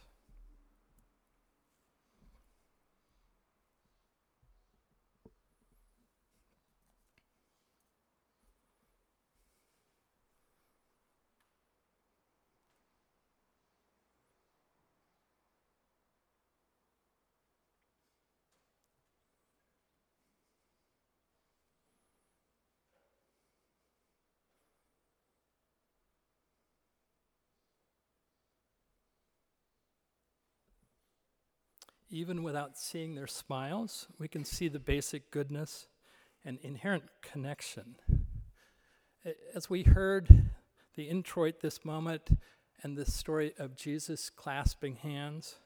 Even 32.09 32.43
without 32.43 32.79
seeing 32.79 33.15
their 33.15 33.27
smiles, 33.27 34.07
we 34.19 34.29
can 34.29 34.45
see 34.45 34.69
the 34.69 34.79
basic 34.79 35.31
goodness 35.31 35.89
and 36.45 36.59
inherent 36.63 37.05
connection. 37.21 37.97
As 39.55 39.69
we 39.69 39.83
heard 39.83 40.51
the 40.95 41.09
introit 41.09 41.61
this 41.61 41.85
moment 41.85 42.31
and 42.83 42.97
the 42.97 43.05
story 43.05 43.55
of 43.59 43.75
Jesus 43.75 44.31
clasping 44.31 44.97
hands, 44.97 45.57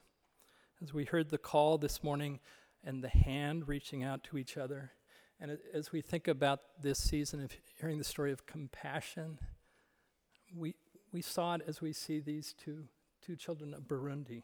as 0.82 0.94
we 0.94 1.04
heard 1.04 1.28
the 1.28 1.38
call 1.38 1.76
this 1.76 2.02
morning 2.02 2.40
and 2.82 3.04
the 3.04 3.08
hand 3.08 3.68
reaching 3.68 4.02
out 4.02 4.24
to 4.24 4.38
each 4.38 4.56
other, 4.56 4.92
and 5.38 5.58
as 5.74 5.92
we 5.92 6.00
think 6.00 6.26
about 6.26 6.60
this 6.80 6.98
season 6.98 7.42
of 7.42 7.52
hearing 7.78 7.98
the 7.98 8.04
story 8.04 8.32
of 8.32 8.46
compassion, 8.46 9.38
we, 10.56 10.74
we 11.12 11.20
saw 11.20 11.54
it 11.54 11.62
as 11.66 11.82
we 11.82 11.92
see 11.92 12.18
these 12.18 12.54
two, 12.54 12.84
two 13.24 13.36
children 13.36 13.74
of 13.74 13.82
Burundi. 13.82 14.42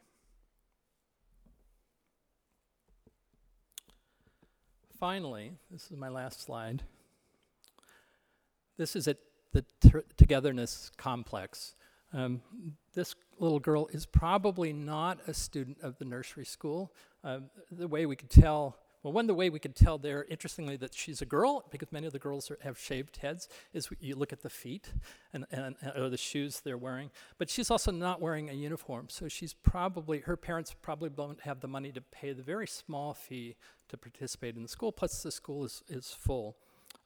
Finally, 4.99 5.53
this 5.71 5.91
is 5.91 5.97
my 5.97 6.09
last 6.09 6.41
slide. 6.41 6.83
This 8.79 8.97
is 8.97 9.07
at 9.07 9.19
the 9.53 9.65
togetherness 10.17 10.91
complex. 10.97 11.75
Um, 12.15 12.41
this 12.95 13.15
little 13.39 13.59
girl 13.59 13.89
is 13.89 14.07
probably 14.07 14.73
not 14.73 15.19
a 15.27 15.35
student 15.35 15.79
of 15.83 15.99
the 15.99 16.07
nursery 16.07 16.47
school. 16.47 16.95
Uh, 17.23 17.41
the 17.71 17.89
way 17.89 18.07
we 18.07 18.17
could 18.17 18.31
tell, 18.31 18.79
well, 19.07 19.13
one 19.13 19.29
the 19.29 19.35
way 19.35 19.51
we 19.51 19.61
could 19.61 19.77
tell 19.77 19.99
there, 19.99 20.27
interestingly, 20.29 20.77
that 20.79 20.93
she's 20.93 21.23
a 21.23 21.27
girl, 21.27 21.65
because 21.71 21.93
many 21.93 22.09
of 22.09 22.13
the 22.13 22.19
girls 22.19 22.51
are, 22.51 22.59
have 22.63 22.77
shaved 22.77 23.19
heads, 23.19 23.49
is 23.73 23.89
you 24.01 24.17
look 24.17 24.33
at 24.33 24.43
the 24.43 24.51
feet 24.51 24.91
and, 25.33 25.47
and 25.53 25.77
or 25.97 26.09
the 26.09 26.17
shoes 26.17 26.59
they're 26.65 26.77
wearing. 26.77 27.13
But 27.39 27.49
she's 27.49 27.71
also 27.71 27.93
not 27.93 28.21
wearing 28.21 28.51
a 28.51 28.53
uniform, 28.53 29.07
so 29.09 29.29
she's 29.29 29.55
probably 29.55 30.23
her 30.23 30.37
parents 30.37 30.75
probably 30.83 31.11
don't 31.11 31.41
have 31.43 31.61
the 31.61 31.69
money 31.69 31.93
to 31.93 32.01
pay 32.01 32.33
the 32.33 32.43
very 32.43 32.67
small 32.67 33.15
fee 33.15 33.55
to 33.91 33.97
participate 33.97 34.57
in 34.57 34.65
the 34.65 34.69
school. 34.69 34.91
Plus, 34.91 35.23
the 35.23 35.31
school 35.31 35.65
is 35.65 35.85
is 35.89 36.09
full. 36.11 36.57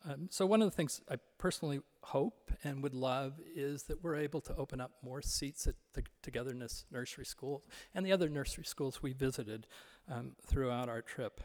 Um, 0.08 0.28
so 0.30 0.46
one 0.46 0.62
of 0.62 0.70
the 0.70 0.74
things 0.74 1.02
I 1.10 1.16
personally 1.36 1.80
hope 2.00 2.50
and 2.64 2.82
would 2.82 2.94
love 2.94 3.34
is 3.54 3.82
that 3.84 4.02
we're 4.02 4.16
able 4.16 4.40
to 4.40 4.56
open 4.56 4.80
up 4.80 4.92
more 5.02 5.20
seats 5.20 5.66
at 5.66 5.74
the 5.92 6.02
Togetherness 6.22 6.86
Nursery 6.90 7.26
School 7.26 7.62
and 7.94 8.06
the 8.06 8.12
other 8.12 8.30
nursery 8.30 8.64
schools 8.64 9.02
we 9.02 9.12
visited 9.12 9.66
um, 10.10 10.32
throughout 10.46 10.88
our 10.88 11.02
trip. 11.02 11.42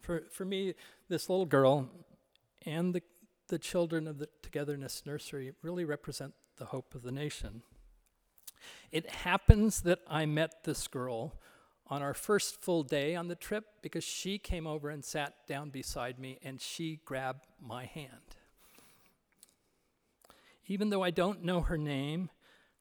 For, 0.00 0.24
for 0.30 0.44
me, 0.44 0.74
this 1.08 1.28
little 1.28 1.46
girl 1.46 1.88
and 2.66 2.94
the, 2.94 3.02
the 3.48 3.58
children 3.58 4.06
of 4.06 4.18
the 4.18 4.28
Togetherness 4.42 5.02
Nursery 5.06 5.52
really 5.62 5.84
represent 5.84 6.34
the 6.56 6.66
hope 6.66 6.94
of 6.94 7.02
the 7.02 7.12
nation. 7.12 7.62
It 8.92 9.08
happens 9.08 9.82
that 9.82 10.00
I 10.08 10.26
met 10.26 10.64
this 10.64 10.86
girl 10.88 11.34
on 11.86 12.02
our 12.02 12.14
first 12.14 12.60
full 12.60 12.82
day 12.82 13.16
on 13.16 13.28
the 13.28 13.34
trip 13.34 13.64
because 13.82 14.04
she 14.04 14.38
came 14.38 14.66
over 14.66 14.90
and 14.90 15.04
sat 15.04 15.34
down 15.46 15.70
beside 15.70 16.18
me 16.18 16.38
and 16.42 16.60
she 16.60 17.00
grabbed 17.04 17.46
my 17.60 17.84
hand. 17.84 18.36
Even 20.66 20.90
though 20.90 21.02
I 21.02 21.10
don't 21.10 21.42
know 21.42 21.62
her 21.62 21.76
name, 21.76 22.30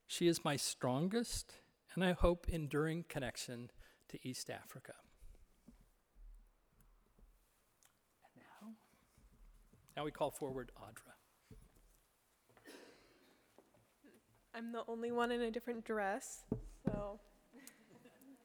she 0.06 0.28
is 0.28 0.46
my 0.46 0.56
strongest 0.56 1.54
and 1.96 2.04
I 2.04 2.12
hope 2.12 2.48
enduring 2.48 3.06
connection 3.10 3.72
to 4.10 4.20
East 4.28 4.50
Africa. 4.50 4.94
And 8.24 8.44
now, 8.44 8.74
now 10.00 10.06
we 10.06 10.12
call 10.12 10.32
forward 10.32 10.72
Audra. 10.82 11.12
I'm 14.56 14.72
the 14.72 14.84
only 14.88 15.12
one 15.12 15.30
in 15.30 15.42
a 15.42 15.52
different 15.52 15.84
dress, 15.84 16.46
so 16.86 17.20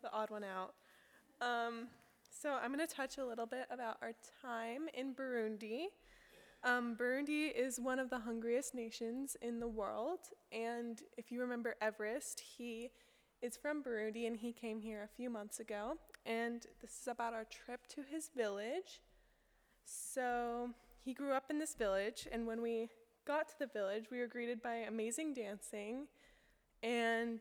the 0.03 0.13
odd 0.13 0.31
one 0.31 0.43
out. 0.43 0.75
Um, 1.41 1.87
so 2.29 2.59
I'm 2.61 2.75
going 2.75 2.85
to 2.85 2.93
touch 2.93 3.19
a 3.19 3.25
little 3.25 3.47
bit 3.47 3.67
about 3.71 3.99
our 4.03 4.15
time 4.43 4.89
in 4.95 5.15
Burundi. 5.15 5.85
Um, 6.65 6.97
Burundi 7.01 7.53
is 7.57 7.79
one 7.79 8.01
of 8.01 8.11
the 8.11 8.19
hungriest 8.19 8.75
nations 8.75 9.37
in 9.41 9.61
the 9.61 9.69
world, 9.69 10.31
and 10.51 11.03
if 11.17 11.31
you 11.31 11.41
remember 11.41 11.77
Everest, 11.81 12.43
he 12.59 12.91
is 13.43 13.57
from 13.57 13.81
Burundi 13.81 14.27
and 14.27 14.37
he 14.37 14.53
came 14.53 14.81
here 14.81 15.05
a 15.05 15.17
few 15.17 15.31
months 15.31 15.61
ago. 15.61 15.99
And 16.27 16.67
this 16.83 16.99
is 17.01 17.07
about 17.07 17.33
our 17.33 17.45
trip 17.45 17.87
to 17.91 18.01
his 18.03 18.29
village. 18.37 19.03
So 19.85 20.71
he 21.05 21.13
grew 21.13 21.33
up 21.33 21.45
in 21.51 21.59
this 21.59 21.75
village, 21.75 22.27
and 22.33 22.47
when 22.47 22.63
we 22.63 22.89
got 23.27 23.49
to 23.49 23.59
the 23.59 23.67
village, 23.67 24.07
we 24.11 24.19
were 24.19 24.27
greeted 24.27 24.63
by 24.63 24.77
amazing 24.77 25.35
dancing, 25.35 26.07
and 26.83 27.41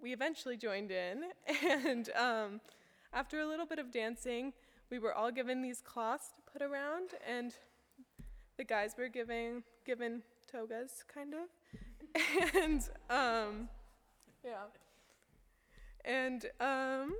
we 0.00 0.12
eventually 0.12 0.56
joined 0.56 0.90
in. 0.90 1.24
And 1.62 2.10
um, 2.16 2.60
after 3.12 3.40
a 3.40 3.46
little 3.46 3.66
bit 3.66 3.78
of 3.78 3.92
dancing, 3.92 4.52
we 4.90 4.98
were 4.98 5.12
all 5.14 5.30
given 5.30 5.62
these 5.62 5.82
cloths 5.82 6.30
to 6.36 6.42
put 6.50 6.62
around, 6.62 7.10
and 7.28 7.54
the 8.56 8.64
guys 8.64 8.94
were 8.96 9.08
giving 9.08 9.62
given 9.84 10.22
togas, 10.50 11.04
kind 11.12 11.34
of. 11.34 11.48
and 12.54 12.88
um, 13.10 13.68
yeah. 14.44 14.64
And 16.04 16.46
um, 16.60 17.14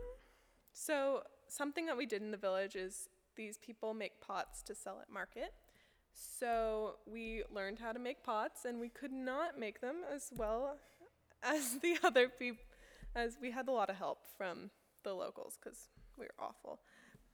so 0.73 1.23
something 1.49 1.87
that 1.87 1.97
we 1.97 2.06
did 2.06 2.23
in 2.23 2.30
the 2.30 2.37
village 2.37 2.76
is 2.76 3.09
these 3.42 3.58
people 3.58 3.92
make 3.92 4.20
pots 4.20 4.62
to 4.62 4.72
sell 4.72 4.99
at 5.00 5.12
market. 5.12 5.52
So 6.14 6.96
we 7.11 7.42
learned 7.52 7.80
how 7.80 7.90
to 7.90 7.99
make 7.99 8.22
pots, 8.22 8.64
and 8.64 8.78
we 8.78 8.88
could 8.88 9.12
not 9.12 9.58
make 9.58 9.80
them 9.80 9.96
as 10.14 10.30
well 10.37 10.76
as 11.42 11.78
the 11.80 11.99
other 12.04 12.28
people, 12.28 12.62
as 13.16 13.38
we 13.40 13.50
had 13.50 13.66
a 13.66 13.72
lot 13.72 13.90
of 13.90 13.96
help 13.96 14.18
from 14.38 14.70
the 15.02 15.12
locals 15.12 15.58
because 15.61 15.88
we 16.16 16.26
were 16.26 16.34
awful. 16.38 16.78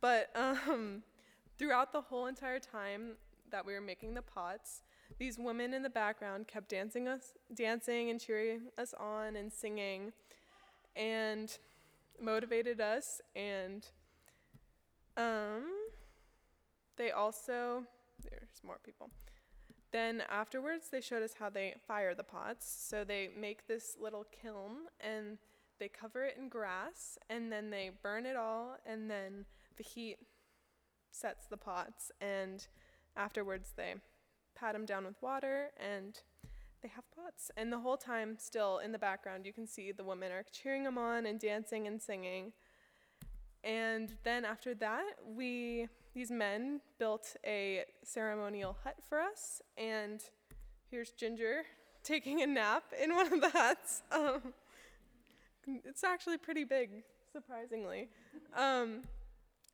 But 0.00 0.30
um, 0.34 1.02
throughout 1.58 1.92
the 1.92 2.00
whole 2.00 2.26
entire 2.26 2.58
time 2.58 3.16
that 3.50 3.66
we 3.66 3.74
were 3.74 3.82
making 3.82 4.14
the 4.14 4.22
pots, 4.22 4.82
these 5.18 5.38
women 5.38 5.74
in 5.74 5.82
the 5.82 5.90
background 5.90 6.48
kept 6.48 6.70
dancing 6.70 7.06
us, 7.06 7.34
dancing 7.54 8.08
and 8.08 8.18
cheering 8.18 8.62
us 8.78 8.94
on 8.98 9.36
and 9.36 9.52
singing, 9.52 10.12
and 10.96 11.58
motivated 12.18 12.80
us. 12.80 13.20
And 13.36 13.86
um, 15.18 15.64
they 16.98 17.10
also 17.10 17.84
there's 18.22 18.60
more 18.64 18.78
people. 18.84 19.10
Then 19.90 20.22
afterwards, 20.30 20.88
they 20.90 21.00
showed 21.00 21.22
us 21.22 21.34
how 21.38 21.48
they 21.48 21.74
fire 21.86 22.14
the 22.14 22.24
pots. 22.24 22.66
So 22.88 23.04
they 23.04 23.30
make 23.38 23.66
this 23.66 23.96
little 23.98 24.26
kiln 24.42 24.88
and 25.00 25.38
they 25.78 25.88
cover 25.88 26.24
it 26.24 26.36
in 26.38 26.48
grass 26.48 27.18
and 27.30 27.50
then 27.52 27.70
they 27.70 27.90
burn 28.02 28.26
it 28.26 28.36
all 28.36 28.76
and 28.84 29.10
then 29.10 29.44
the 29.76 29.84
heat 29.84 30.18
sets 31.12 31.46
the 31.46 31.56
pots 31.56 32.10
and 32.20 32.66
afterwards 33.16 33.72
they 33.76 33.94
pat 34.56 34.72
them 34.72 34.84
down 34.84 35.04
with 35.04 35.22
water 35.22 35.70
and 35.76 36.20
they 36.82 36.88
have 36.88 37.04
pots 37.14 37.50
and 37.56 37.72
the 37.72 37.78
whole 37.78 37.96
time 37.96 38.36
still 38.38 38.78
in 38.78 38.90
the 38.92 38.98
background 38.98 39.46
you 39.46 39.52
can 39.52 39.66
see 39.66 39.92
the 39.92 40.04
women 40.04 40.32
are 40.32 40.44
cheering 40.52 40.84
them 40.84 40.98
on 40.98 41.26
and 41.26 41.38
dancing 41.38 41.86
and 41.86 42.02
singing 42.02 42.52
and 43.64 44.14
then 44.24 44.44
after 44.44 44.74
that 44.74 45.12
we 45.24 45.86
these 46.14 46.30
men 46.30 46.80
built 46.98 47.36
a 47.46 47.84
ceremonial 48.02 48.76
hut 48.84 48.96
for 49.08 49.20
us 49.20 49.60
and 49.76 50.20
here's 50.90 51.10
ginger 51.10 51.62
taking 52.02 52.42
a 52.42 52.46
nap 52.46 52.84
in 53.02 53.14
one 53.14 53.32
of 53.32 53.40
the 53.40 53.50
huts 53.50 54.02
um, 54.10 54.54
it's 55.84 56.04
actually 56.04 56.38
pretty 56.38 56.64
big, 56.64 57.02
surprisingly. 57.32 58.08
Um, 58.56 59.02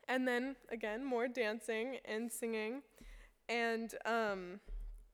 and 0.08 0.26
then 0.26 0.56
again, 0.70 1.04
more 1.04 1.28
dancing 1.28 1.98
and 2.04 2.30
singing. 2.30 2.82
And 3.48 3.94
um, 4.04 4.60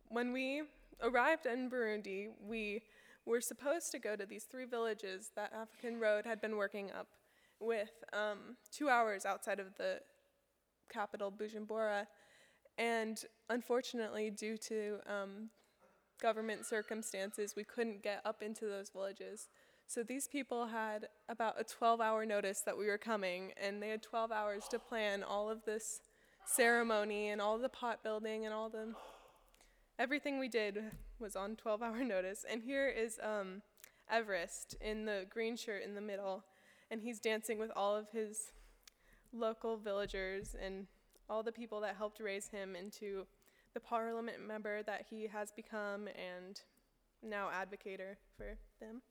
when 0.08 0.32
we 0.32 0.62
arrived 1.02 1.46
in 1.46 1.70
Burundi, 1.70 2.28
we 2.42 2.82
we're 3.26 3.40
supposed 3.40 3.92
to 3.92 3.98
go 3.98 4.16
to 4.16 4.24
these 4.24 4.44
three 4.44 4.64
villages 4.64 5.30
that 5.36 5.52
African 5.52 6.00
Road 6.00 6.24
had 6.24 6.40
been 6.40 6.56
working 6.56 6.90
up 6.90 7.08
with 7.60 7.90
um, 8.12 8.56
two 8.72 8.88
hours 8.88 9.26
outside 9.26 9.60
of 9.60 9.66
the 9.76 10.00
capital, 10.90 11.32
Bujumbura. 11.32 12.06
And 12.78 13.22
unfortunately, 13.48 14.30
due 14.30 14.56
to 14.58 14.98
um, 15.06 15.50
government 16.20 16.66
circumstances, 16.66 17.54
we 17.56 17.64
couldn't 17.64 18.02
get 18.02 18.20
up 18.24 18.42
into 18.42 18.66
those 18.66 18.90
villages. 18.90 19.48
So 19.86 20.02
these 20.02 20.28
people 20.28 20.66
had 20.66 21.08
about 21.28 21.60
a 21.60 21.64
12 21.64 22.00
hour 22.00 22.24
notice 22.24 22.60
that 22.60 22.78
we 22.78 22.86
were 22.86 22.98
coming, 22.98 23.52
and 23.60 23.82
they 23.82 23.88
had 23.88 24.02
12 24.02 24.30
hours 24.30 24.68
to 24.70 24.78
plan 24.78 25.22
all 25.22 25.50
of 25.50 25.64
this 25.64 26.00
ceremony 26.44 27.28
and 27.28 27.40
all 27.40 27.58
the 27.58 27.68
pot 27.68 28.02
building 28.02 28.44
and 28.44 28.54
all 28.54 28.68
the 28.68 28.94
everything 29.98 30.38
we 30.38 30.48
did 30.48 30.82
was 31.18 31.36
on 31.36 31.56
12 31.56 31.82
hour 31.82 32.04
notice. 32.04 32.44
And 32.50 32.62
here 32.62 32.88
is 32.88 33.18
um, 33.22 33.62
Everest 34.10 34.76
in 34.80 35.04
the 35.04 35.26
green 35.28 35.56
shirt 35.56 35.82
in 35.82 35.94
the 35.94 36.00
middle, 36.00 36.44
and 36.90 37.02
he's 37.02 37.20
dancing 37.20 37.58
with 37.58 37.70
all 37.76 37.96
of 37.96 38.06
his 38.12 38.52
local 39.32 39.76
villagers 39.76 40.54
and 40.60 40.86
all 41.28 41.42
the 41.42 41.52
people 41.52 41.80
that 41.80 41.96
helped 41.96 42.20
raise 42.20 42.48
him 42.48 42.74
into 42.74 43.26
the 43.74 43.80
parliament 43.80 44.38
member 44.46 44.82
that 44.82 45.06
he 45.08 45.28
has 45.28 45.52
become 45.52 46.08
and 46.08 46.60
now 47.22 47.48
advocator 47.48 48.16
for 48.36 48.56
them. 48.80 49.02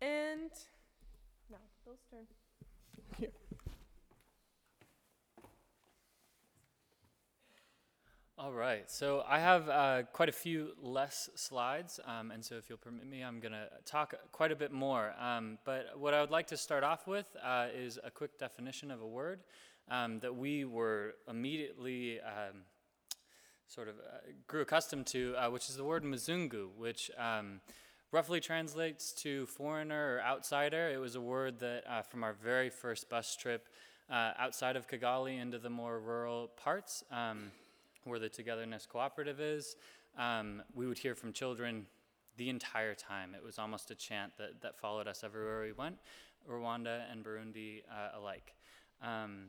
And 0.00 0.50
now 1.50 1.58
Bill's 1.84 1.98
turn. 2.10 2.26
Here. 3.18 3.30
All 8.38 8.52
right, 8.52 8.90
so 8.90 9.24
I 9.26 9.38
have 9.38 9.66
uh, 9.66 10.02
quite 10.12 10.28
a 10.28 10.32
few 10.32 10.72
less 10.82 11.30
slides, 11.36 11.98
um, 12.04 12.30
and 12.30 12.44
so 12.44 12.56
if 12.56 12.68
you'll 12.68 12.76
permit 12.76 13.06
me, 13.06 13.22
I'm 13.22 13.40
going 13.40 13.52
to 13.52 13.66
talk 13.86 14.14
quite 14.30 14.52
a 14.52 14.54
bit 14.54 14.72
more. 14.72 15.14
Um, 15.18 15.56
but 15.64 15.98
what 15.98 16.12
I 16.12 16.20
would 16.20 16.30
like 16.30 16.46
to 16.48 16.56
start 16.58 16.84
off 16.84 17.06
with 17.06 17.24
uh, 17.42 17.68
is 17.74 17.98
a 18.04 18.10
quick 18.10 18.38
definition 18.38 18.90
of 18.90 19.00
a 19.00 19.06
word 19.06 19.40
um, 19.90 20.18
that 20.20 20.36
we 20.36 20.66
were 20.66 21.14
immediately 21.30 22.20
um, 22.20 22.64
sort 23.68 23.88
of 23.88 23.94
uh, 23.94 24.18
grew 24.46 24.60
accustomed 24.60 25.06
to, 25.06 25.34
uh, 25.38 25.48
which 25.48 25.70
is 25.70 25.76
the 25.78 25.84
word 25.84 26.04
Mzungu, 26.04 26.68
which 26.76 27.10
um, 27.16 27.62
roughly 28.12 28.38
translates 28.38 29.12
to 29.12 29.46
foreigner 29.46 30.16
or 30.16 30.20
outsider. 30.20 30.90
It 30.90 30.98
was 30.98 31.14
a 31.14 31.22
word 31.22 31.58
that 31.60 31.84
uh, 31.88 32.02
from 32.02 32.22
our 32.22 32.34
very 32.34 32.68
first 32.68 33.08
bus 33.08 33.34
trip 33.34 33.66
uh, 34.10 34.32
outside 34.38 34.76
of 34.76 34.86
Kigali 34.86 35.40
into 35.40 35.58
the 35.58 35.70
more 35.70 35.98
rural 35.98 36.48
parts 36.48 37.02
um, 37.10 37.50
where 38.06 38.18
the 38.18 38.28
Togetherness 38.28 38.86
Cooperative 38.86 39.40
is, 39.40 39.76
um, 40.18 40.62
we 40.74 40.86
would 40.86 40.98
hear 40.98 41.14
from 41.14 41.32
children 41.32 41.86
the 42.36 42.48
entire 42.48 42.94
time. 42.94 43.34
It 43.34 43.42
was 43.42 43.58
almost 43.58 43.90
a 43.90 43.94
chant 43.94 44.32
that, 44.38 44.60
that 44.62 44.78
followed 44.78 45.08
us 45.08 45.24
everywhere 45.24 45.62
we 45.62 45.72
went, 45.72 45.96
Rwanda 46.48 47.02
and 47.10 47.24
Burundi 47.24 47.82
uh, 47.90 48.18
alike. 48.18 48.54
Um, 49.02 49.48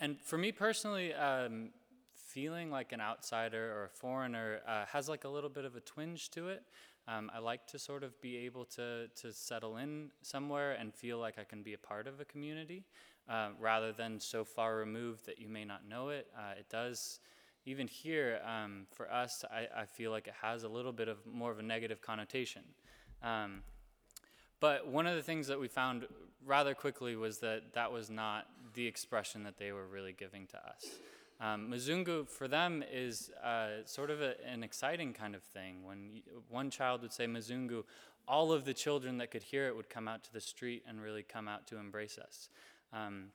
and 0.00 0.20
for 0.20 0.38
me 0.38 0.52
personally, 0.52 1.12
um, 1.14 1.70
feeling 2.14 2.70
like 2.70 2.92
an 2.92 3.00
outsider 3.00 3.72
or 3.72 3.84
a 3.84 3.88
foreigner 3.88 4.60
uh, 4.66 4.84
has 4.86 5.08
like 5.08 5.24
a 5.24 5.28
little 5.28 5.50
bit 5.50 5.64
of 5.64 5.76
a 5.76 5.80
twinge 5.80 6.30
to 6.30 6.48
it. 6.48 6.62
Um, 7.06 7.30
I 7.34 7.38
like 7.38 7.66
to 7.68 7.78
sort 7.78 8.04
of 8.04 8.20
be 8.20 8.36
able 8.36 8.66
to, 8.66 9.08
to 9.08 9.32
settle 9.32 9.78
in 9.78 10.10
somewhere 10.20 10.72
and 10.72 10.94
feel 10.94 11.18
like 11.18 11.38
I 11.38 11.44
can 11.44 11.62
be 11.62 11.72
a 11.72 11.78
part 11.78 12.06
of 12.06 12.20
a 12.20 12.24
community 12.26 12.84
uh, 13.28 13.48
rather 13.58 13.92
than 13.92 14.20
so 14.20 14.44
far 14.44 14.76
removed 14.76 15.24
that 15.26 15.38
you 15.38 15.48
may 15.48 15.64
not 15.64 15.88
know 15.88 16.10
it. 16.10 16.26
Uh, 16.36 16.52
it 16.58 16.66
does 16.68 17.20
even 17.66 17.86
here, 17.86 18.40
um, 18.46 18.86
for 18.92 19.10
us, 19.12 19.44
I, 19.50 19.82
I, 19.82 19.84
feel 19.84 20.10
like 20.10 20.26
it 20.26 20.34
has 20.40 20.62
a 20.62 20.68
little 20.68 20.92
bit 20.92 21.08
of 21.08 21.18
more 21.26 21.50
of 21.50 21.58
a 21.58 21.62
negative 21.62 22.00
connotation. 22.00 22.62
Um, 23.22 23.62
but 24.60 24.88
one 24.88 25.06
of 25.06 25.16
the 25.16 25.22
things 25.22 25.46
that 25.48 25.60
we 25.60 25.68
found 25.68 26.06
rather 26.44 26.74
quickly 26.74 27.14
was 27.14 27.38
that 27.38 27.74
that 27.74 27.92
was 27.92 28.10
not 28.10 28.46
the 28.74 28.86
expression 28.86 29.44
that 29.44 29.58
they 29.58 29.72
were 29.72 29.86
really 29.86 30.12
giving 30.12 30.46
to 30.48 30.56
us. 30.56 30.86
Um, 31.40 31.70
Mzungu 31.70 32.28
for 32.28 32.48
them 32.48 32.82
is 32.92 33.30
uh, 33.44 33.84
sort 33.84 34.10
of 34.10 34.20
a, 34.20 34.34
an 34.44 34.64
exciting 34.64 35.12
kind 35.12 35.34
of 35.34 35.42
thing. 35.42 35.84
When 35.84 36.22
one 36.48 36.70
child 36.70 37.02
would 37.02 37.12
say 37.12 37.26
Mzungu, 37.26 37.84
all 38.26 38.52
of 38.52 38.64
the 38.64 38.74
children 38.74 39.18
that 39.18 39.30
could 39.30 39.42
hear 39.42 39.68
it 39.68 39.76
would 39.76 39.88
come 39.88 40.08
out 40.08 40.24
to 40.24 40.32
the 40.32 40.40
street 40.40 40.82
and 40.86 41.00
really 41.00 41.22
come 41.22 41.46
out 41.46 41.66
to 41.68 41.78
embrace 41.78 42.18
us. 42.18 42.48
Um, 42.92 43.26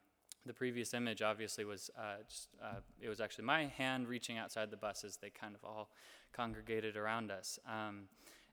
the 0.45 0.53
previous 0.53 0.93
image 0.93 1.21
obviously 1.21 1.65
was 1.65 1.89
uh, 1.97 2.23
just, 2.27 2.49
uh, 2.61 2.79
it 3.01 3.09
was 3.09 3.21
actually 3.21 3.45
my 3.45 3.65
hand 3.65 4.07
reaching 4.07 4.37
outside 4.37 4.71
the 4.71 4.77
bus 4.77 5.03
as 5.03 5.17
they 5.17 5.29
kind 5.29 5.55
of 5.55 5.63
all 5.63 5.89
congregated 6.33 6.97
around 6.97 7.31
us. 7.31 7.59
Um, 7.67 8.03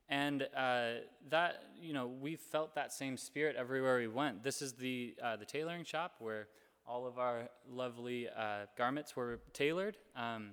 and 0.07 0.43
uh, 0.55 0.91
that, 1.29 1.63
you 1.81 1.93
know, 1.93 2.07
we 2.07 2.35
felt 2.35 2.75
that 2.75 2.91
same 2.93 3.17
spirit 3.17 3.55
everywhere 3.55 3.97
we 3.97 4.07
went. 4.07 4.43
This 4.43 4.61
is 4.61 4.73
the, 4.73 5.15
uh, 5.23 5.35
the 5.37 5.45
tailoring 5.45 5.85
shop 5.85 6.15
where 6.19 6.47
all 6.85 7.05
of 7.05 7.17
our 7.17 7.49
lovely 7.69 8.27
uh, 8.27 8.65
garments 8.77 9.15
were 9.15 9.39
tailored. 9.53 9.97
Um, 10.15 10.51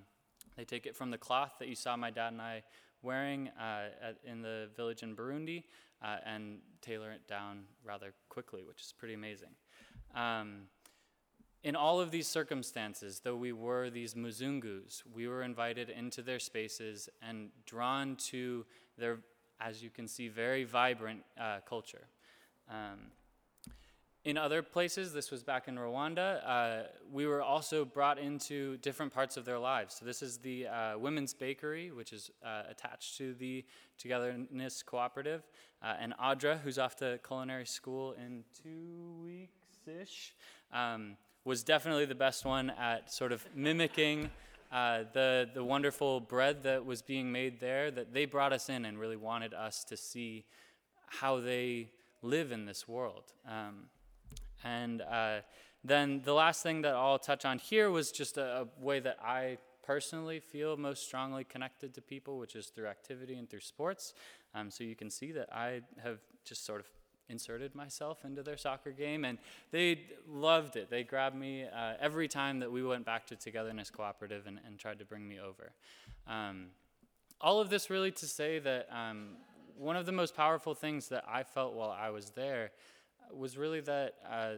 they 0.56 0.64
take 0.64 0.86
it 0.86 0.96
from 0.96 1.10
the 1.10 1.18
cloth 1.18 1.54
that 1.58 1.68
you 1.68 1.74
saw 1.74 1.96
my 1.96 2.10
dad 2.10 2.32
and 2.32 2.42
I 2.42 2.62
wearing 3.02 3.48
uh, 3.60 3.88
at, 4.02 4.16
in 4.24 4.42
the 4.42 4.68
village 4.76 5.02
in 5.02 5.14
Burundi 5.14 5.64
and 6.24 6.58
tailor 6.80 7.10
it 7.10 7.26
down 7.26 7.64
rather 7.84 8.12
quickly, 8.28 8.62
which 8.62 8.80
is 8.80 8.94
pretty 8.96 9.14
amazing. 9.14 9.50
Um, 10.14 10.62
in 11.64 11.74
all 11.74 12.00
of 12.00 12.10
these 12.10 12.26
circumstances, 12.26 13.20
though 13.24 13.36
we 13.36 13.52
were 13.52 13.90
these 13.90 14.14
Muzungus, 14.14 15.02
we 15.12 15.26
were 15.26 15.42
invited 15.42 15.90
into 15.90 16.22
their 16.22 16.38
spaces 16.38 17.08
and 17.20 17.50
drawn 17.66 18.16
to 18.16 18.64
their, 18.96 19.18
as 19.60 19.82
you 19.82 19.90
can 19.90 20.06
see, 20.06 20.28
very 20.28 20.64
vibrant 20.64 21.22
uh, 21.40 21.58
culture. 21.68 22.06
Um, 22.70 23.10
in 24.24 24.36
other 24.36 24.62
places, 24.62 25.12
this 25.12 25.30
was 25.30 25.42
back 25.42 25.68
in 25.68 25.76
Rwanda, 25.76 26.46
uh, 26.46 26.82
we 27.10 27.26
were 27.26 27.40
also 27.40 27.84
brought 27.84 28.18
into 28.18 28.76
different 28.78 29.14
parts 29.14 29.36
of 29.36 29.44
their 29.44 29.58
lives. 29.58 29.96
So, 29.98 30.04
this 30.04 30.22
is 30.22 30.38
the 30.38 30.66
uh, 30.66 30.98
Women's 30.98 31.32
Bakery, 31.32 31.92
which 31.92 32.12
is 32.12 32.30
uh, 32.44 32.64
attached 32.68 33.16
to 33.18 33.32
the 33.34 33.64
Togetherness 33.96 34.82
Cooperative. 34.82 35.44
Uh, 35.82 35.94
and 36.00 36.14
Audra, 36.22 36.60
who's 36.60 36.78
off 36.78 36.96
to 36.96 37.18
culinary 37.26 37.64
school 37.64 38.14
in 38.22 38.44
two 38.62 39.14
weeks 39.22 39.52
ish. 39.86 40.34
Um, 40.72 41.16
was 41.48 41.64
definitely 41.64 42.04
the 42.04 42.14
best 42.14 42.44
one 42.44 42.68
at 42.78 43.10
sort 43.10 43.32
of 43.32 43.42
mimicking 43.54 44.28
uh, 44.70 45.04
the, 45.14 45.48
the 45.54 45.64
wonderful 45.64 46.20
bread 46.20 46.62
that 46.62 46.84
was 46.84 47.00
being 47.00 47.32
made 47.32 47.58
there, 47.58 47.90
that 47.90 48.12
they 48.12 48.26
brought 48.26 48.52
us 48.52 48.68
in 48.68 48.84
and 48.84 48.98
really 48.98 49.16
wanted 49.16 49.54
us 49.54 49.82
to 49.82 49.96
see 49.96 50.44
how 51.06 51.40
they 51.40 51.88
live 52.20 52.52
in 52.52 52.66
this 52.66 52.86
world. 52.86 53.32
Um, 53.48 53.84
and 54.62 55.00
uh, 55.00 55.38
then 55.82 56.20
the 56.22 56.34
last 56.34 56.62
thing 56.62 56.82
that 56.82 56.94
I'll 56.94 57.18
touch 57.18 57.46
on 57.46 57.58
here 57.58 57.90
was 57.90 58.12
just 58.12 58.36
a, 58.36 58.60
a 58.60 58.84
way 58.84 59.00
that 59.00 59.16
I 59.24 59.56
personally 59.82 60.40
feel 60.40 60.76
most 60.76 61.06
strongly 61.06 61.44
connected 61.44 61.94
to 61.94 62.02
people, 62.02 62.36
which 62.36 62.56
is 62.56 62.66
through 62.66 62.88
activity 62.88 63.36
and 63.36 63.48
through 63.48 63.60
sports. 63.60 64.12
Um, 64.54 64.70
so 64.70 64.84
you 64.84 64.94
can 64.94 65.08
see 65.08 65.32
that 65.32 65.50
I 65.50 65.80
have 66.02 66.18
just 66.44 66.66
sort 66.66 66.80
of 66.80 66.88
inserted 67.28 67.74
myself 67.74 68.24
into 68.24 68.42
their 68.42 68.56
soccer 68.56 68.90
game, 68.90 69.24
and 69.24 69.38
they 69.70 70.00
loved 70.28 70.76
it. 70.76 70.90
They 70.90 71.04
grabbed 71.04 71.36
me 71.36 71.64
uh, 71.64 71.94
every 72.00 72.28
time 72.28 72.60
that 72.60 72.70
we 72.70 72.82
went 72.82 73.04
back 73.04 73.26
to 73.28 73.36
Togetherness 73.36 73.90
Cooperative 73.90 74.46
and, 74.46 74.58
and 74.66 74.78
tried 74.78 74.98
to 74.98 75.04
bring 75.04 75.26
me 75.28 75.38
over. 75.38 75.72
Um, 76.26 76.66
all 77.40 77.60
of 77.60 77.70
this 77.70 77.90
really 77.90 78.10
to 78.12 78.26
say 78.26 78.58
that 78.58 78.88
um, 78.90 79.36
one 79.76 79.96
of 79.96 80.06
the 80.06 80.12
most 80.12 80.34
powerful 80.34 80.74
things 80.74 81.08
that 81.08 81.24
I 81.28 81.42
felt 81.44 81.74
while 81.74 81.90
I 81.90 82.10
was 82.10 82.30
there 82.30 82.72
was 83.32 83.56
really 83.56 83.80
that 83.82 84.14
uh, 84.28 84.54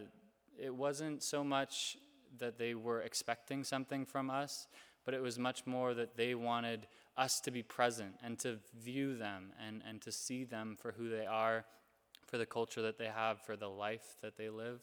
it 0.59 0.75
wasn't 0.75 1.23
so 1.23 1.45
much 1.45 1.97
that 2.39 2.59
they 2.59 2.75
were 2.75 3.03
expecting 3.03 3.65
something 3.65 4.07
from 4.07 4.31
us, 4.31 4.67
but 5.05 5.15
it 5.15 5.21
was 5.21 5.39
much 5.39 5.67
more 5.67 5.95
that 5.95 6.17
they 6.17 6.35
wanted 6.35 6.87
us 7.17 7.41
to 7.41 7.51
be 7.51 7.63
present 7.63 8.15
and 8.23 8.39
to 8.39 8.59
view 8.83 9.17
them 9.17 9.53
and, 9.67 9.83
and 9.87 10.01
to 10.03 10.13
see 10.13 10.45
them 10.45 10.77
for 10.81 10.93
who 10.93 11.09
they 11.09 11.27
are 11.27 11.65
for 12.31 12.39
the 12.39 12.47
culture 12.47 12.83
that 12.83 12.99
they 12.99 13.07
have, 13.07 13.41
for 13.41 13.57
the 13.57 13.69
life 13.69 14.17
that 14.23 14.37
they 14.37 14.49
live. 14.49 14.81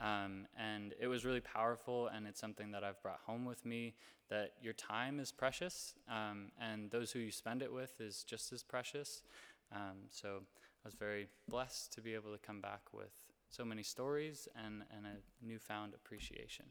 Um, 0.00 0.46
and 0.58 0.94
it 0.98 1.06
was 1.06 1.24
really 1.24 1.40
powerful, 1.40 2.08
and 2.08 2.26
it's 2.26 2.40
something 2.40 2.70
that 2.72 2.82
I've 2.82 3.00
brought 3.02 3.20
home 3.26 3.44
with 3.44 3.64
me 3.64 3.94
that 4.30 4.52
your 4.62 4.72
time 4.72 5.20
is 5.20 5.30
precious, 5.30 5.94
um, 6.08 6.52
and 6.60 6.90
those 6.90 7.12
who 7.12 7.18
you 7.18 7.30
spend 7.30 7.62
it 7.62 7.72
with 7.72 8.00
is 8.00 8.24
just 8.24 8.52
as 8.52 8.62
precious. 8.62 9.22
Um, 9.72 9.98
so 10.10 10.40
I 10.84 10.88
was 10.88 10.94
very 10.94 11.28
blessed 11.48 11.92
to 11.94 12.00
be 12.00 12.14
able 12.14 12.32
to 12.32 12.38
come 12.38 12.60
back 12.60 12.80
with 12.92 13.12
so 13.50 13.64
many 13.64 13.82
stories 13.82 14.48
and, 14.56 14.82
and 14.96 15.06
a 15.06 15.46
newfound 15.46 15.94
appreciation. 15.94 16.66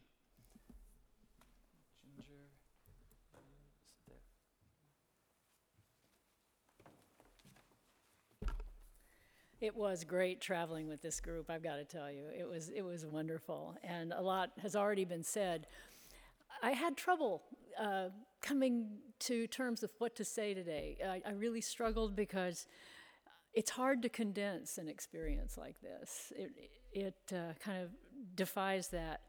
It 9.61 9.75
was 9.75 10.05
great 10.05 10.39
traveling 10.39 10.87
with 10.87 11.01
this 11.01 11.19
group, 11.19 11.49
I've 11.49 11.63
got 11.63 11.75
to 11.75 11.83
tell 11.83 12.09
you. 12.09 12.27
It 12.37 12.47
was, 12.47 12.69
it 12.69 12.81
was 12.81 13.05
wonderful, 13.05 13.75
and 13.83 14.13
a 14.13 14.21
lot 14.21 14.51
has 14.61 14.73
already 14.73 15.03
been 15.03 15.23
said. 15.23 15.67
I 16.63 16.71
had 16.71 16.95
trouble 16.95 17.43
uh, 17.77 18.07
coming 18.41 18.87
to 19.19 19.47
terms 19.47 19.83
of 19.83 19.91
what 19.97 20.15
to 20.15 20.23
say 20.23 20.53
today. 20.53 20.97
I, 21.05 21.21
I 21.27 21.33
really 21.33 21.59
struggled 21.59 22.15
because 22.15 22.67
it's 23.53 23.69
hard 23.69 24.01
to 24.03 24.09
condense 24.09 24.77
an 24.77 24.87
experience 24.87 25.57
like 25.57 25.75
this. 25.81 26.31
It, 26.37 26.51
it 26.93 27.35
uh, 27.35 27.53
kind 27.59 27.83
of 27.83 27.89
defies 28.35 28.87
that. 28.89 29.23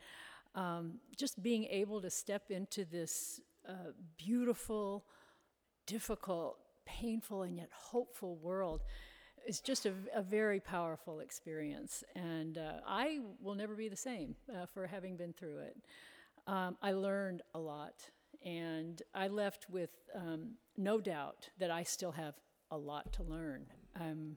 Um, 0.55 1.01
just 1.17 1.43
being 1.43 1.65
able 1.65 2.01
to 2.03 2.11
step 2.11 2.51
into 2.51 2.85
this 2.85 3.41
uh, 3.69 3.93
beautiful, 4.17 5.05
difficult, 5.87 6.59
painful, 6.87 7.43
and 7.43 7.57
yet 7.57 7.71
hopeful 7.73 8.37
world 8.37 8.83
is 9.47 9.61
just 9.61 9.87
a, 9.87 9.93
a 10.15 10.23
very 10.23 10.61
powerful 10.61 11.21
experience. 11.21 12.05
And 12.15 12.59
uh, 12.59 12.81
I 12.87 13.21
will 13.41 13.55
never 13.55 13.75
be 13.75 13.89
the 13.89 13.97
same 13.97 14.37
uh, 14.51 14.67
for 14.67 14.87
having 14.87 15.17
been 15.17 15.33
through 15.33 15.59
it. 15.59 15.77
Um, 16.47 16.77
I 16.83 16.93
learned 16.93 17.43
a 17.55 17.59
lot, 17.59 17.95
and 18.45 19.03
I 19.15 19.29
left 19.29 19.69
with 19.71 19.91
um, 20.15 20.53
no 20.77 21.01
doubt 21.01 21.51
that 21.59 21.71
I 21.71 21.83
still 21.83 22.13
have 22.13 22.35
a 22.71 22.77
lot 22.77 23.13
to 23.15 23.23
learn. 23.23 23.67
Um, 24.01 24.37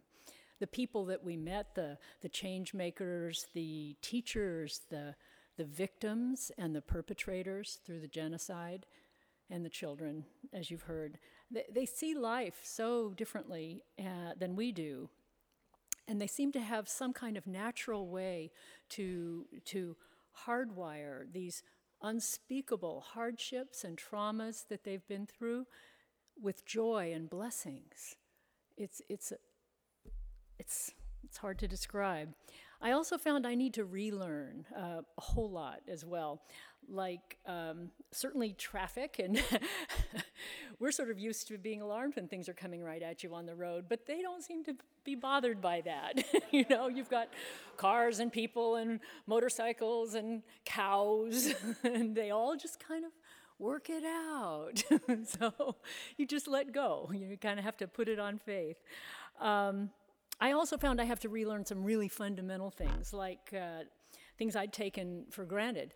the 0.60 0.68
people 0.68 1.06
that 1.06 1.24
we 1.24 1.38
met, 1.38 1.76
the, 1.76 1.98
the 2.22 2.30
change 2.30 2.74
makers, 2.74 3.48
the 3.54 3.96
teachers, 4.02 4.82
the, 4.90 5.16
the 5.58 5.66
victims, 5.66 6.52
and 6.58 6.76
the 6.76 6.82
perpetrators 6.82 7.80
through 7.86 8.00
the 8.00 8.08
genocide, 8.08 8.86
and 9.50 9.66
the 9.66 9.70
children, 9.70 10.26
as 10.54 10.72
you've 10.72 10.84
heard, 10.84 11.20
they, 11.54 11.66
they 11.72 11.86
see 11.86 12.16
life 12.16 12.60
so 12.64 13.12
differently 13.12 13.84
uh, 14.00 14.34
than 14.38 14.56
we 14.56 14.72
do. 14.72 15.10
And 16.08 16.20
they 16.20 16.28
seem 16.28 16.52
to 16.54 16.60
have 16.60 16.90
some 16.90 17.14
kind 17.14 17.38
of 17.38 17.48
natural 17.48 18.08
way 18.08 18.52
to, 18.90 19.46
to 19.66 19.96
hardwire 20.46 21.32
these 21.32 21.64
unspeakable 22.02 23.06
hardships 23.14 23.86
and 23.86 23.98
traumas 23.98 24.68
that 24.68 24.84
they've 24.84 25.08
been 25.08 25.26
through 25.26 25.66
with 26.42 26.66
joy 26.66 27.14
and 27.14 27.30
blessings. 27.30 28.18
It's, 28.76 29.02
it's, 29.08 29.32
it's, 30.60 30.92
it's 31.24 31.38
hard 31.38 31.60
to 31.60 31.68
describe. 31.68 32.34
I 32.84 32.92
also 32.92 33.18
found 33.18 33.48
I 33.48 33.56
need 33.56 33.74
to 33.76 33.86
relearn 33.86 34.66
uh, 34.76 35.02
a 35.18 35.22
whole 35.22 35.50
lot 35.50 35.80
as 35.88 36.04
well. 36.04 36.42
Like, 36.90 37.38
um, 37.46 37.92
certainly 38.12 38.54
traffic, 38.58 39.20
and 39.20 39.42
we're 40.80 40.92
sort 40.92 41.10
of 41.10 41.18
used 41.18 41.48
to 41.48 41.58
being 41.58 41.82
alarmed 41.82 42.18
when 42.18 42.28
things 42.28 42.50
are 42.50 42.54
coming 42.54 42.84
right 42.84 43.02
at 43.02 43.24
you 43.24 43.34
on 43.34 43.46
the 43.46 43.56
road, 43.56 43.86
but 43.88 44.06
they 44.06 44.22
don't 44.22 44.44
seem 44.44 44.66
to 44.66 44.76
be 45.06 45.16
bothered 45.16 45.62
by 45.62 45.80
that. 45.82 46.26
you 46.52 46.66
know, 46.70 46.90
you've 46.90 47.10
got 47.10 47.30
cars 47.78 48.20
and 48.20 48.34
people 48.34 48.76
and 48.76 49.00
motorcycles 49.28 50.14
and 50.16 50.44
cows, 50.66 51.54
and 51.86 52.14
they 52.14 52.32
all 52.32 52.58
just 52.58 52.86
kind 52.86 53.06
of 53.06 53.12
work 53.60 53.90
it 53.90 54.04
out. 54.04 54.84
so 55.40 55.78
you 56.18 56.26
just 56.26 56.50
let 56.50 56.74
go. 56.74 57.10
You 57.14 57.38
kind 57.38 57.60
of 57.60 57.64
have 57.64 57.78
to 57.78 57.88
put 57.88 58.10
it 58.10 58.20
on 58.20 58.40
faith. 58.40 58.78
Um, 59.40 59.90
I 60.44 60.52
also 60.52 60.78
found 60.78 61.00
I 61.00 61.06
have 61.06 61.22
to 61.22 61.30
relearn 61.30 61.66
some 61.66 61.86
really 61.86 62.10
fundamental 62.10 62.70
things, 62.70 63.14
like 63.14 63.54
uh, 63.54 63.84
things 64.38 64.58
I'd 64.58 64.74
taken 64.74 65.24
for 65.30 65.46
granted. 65.46 65.94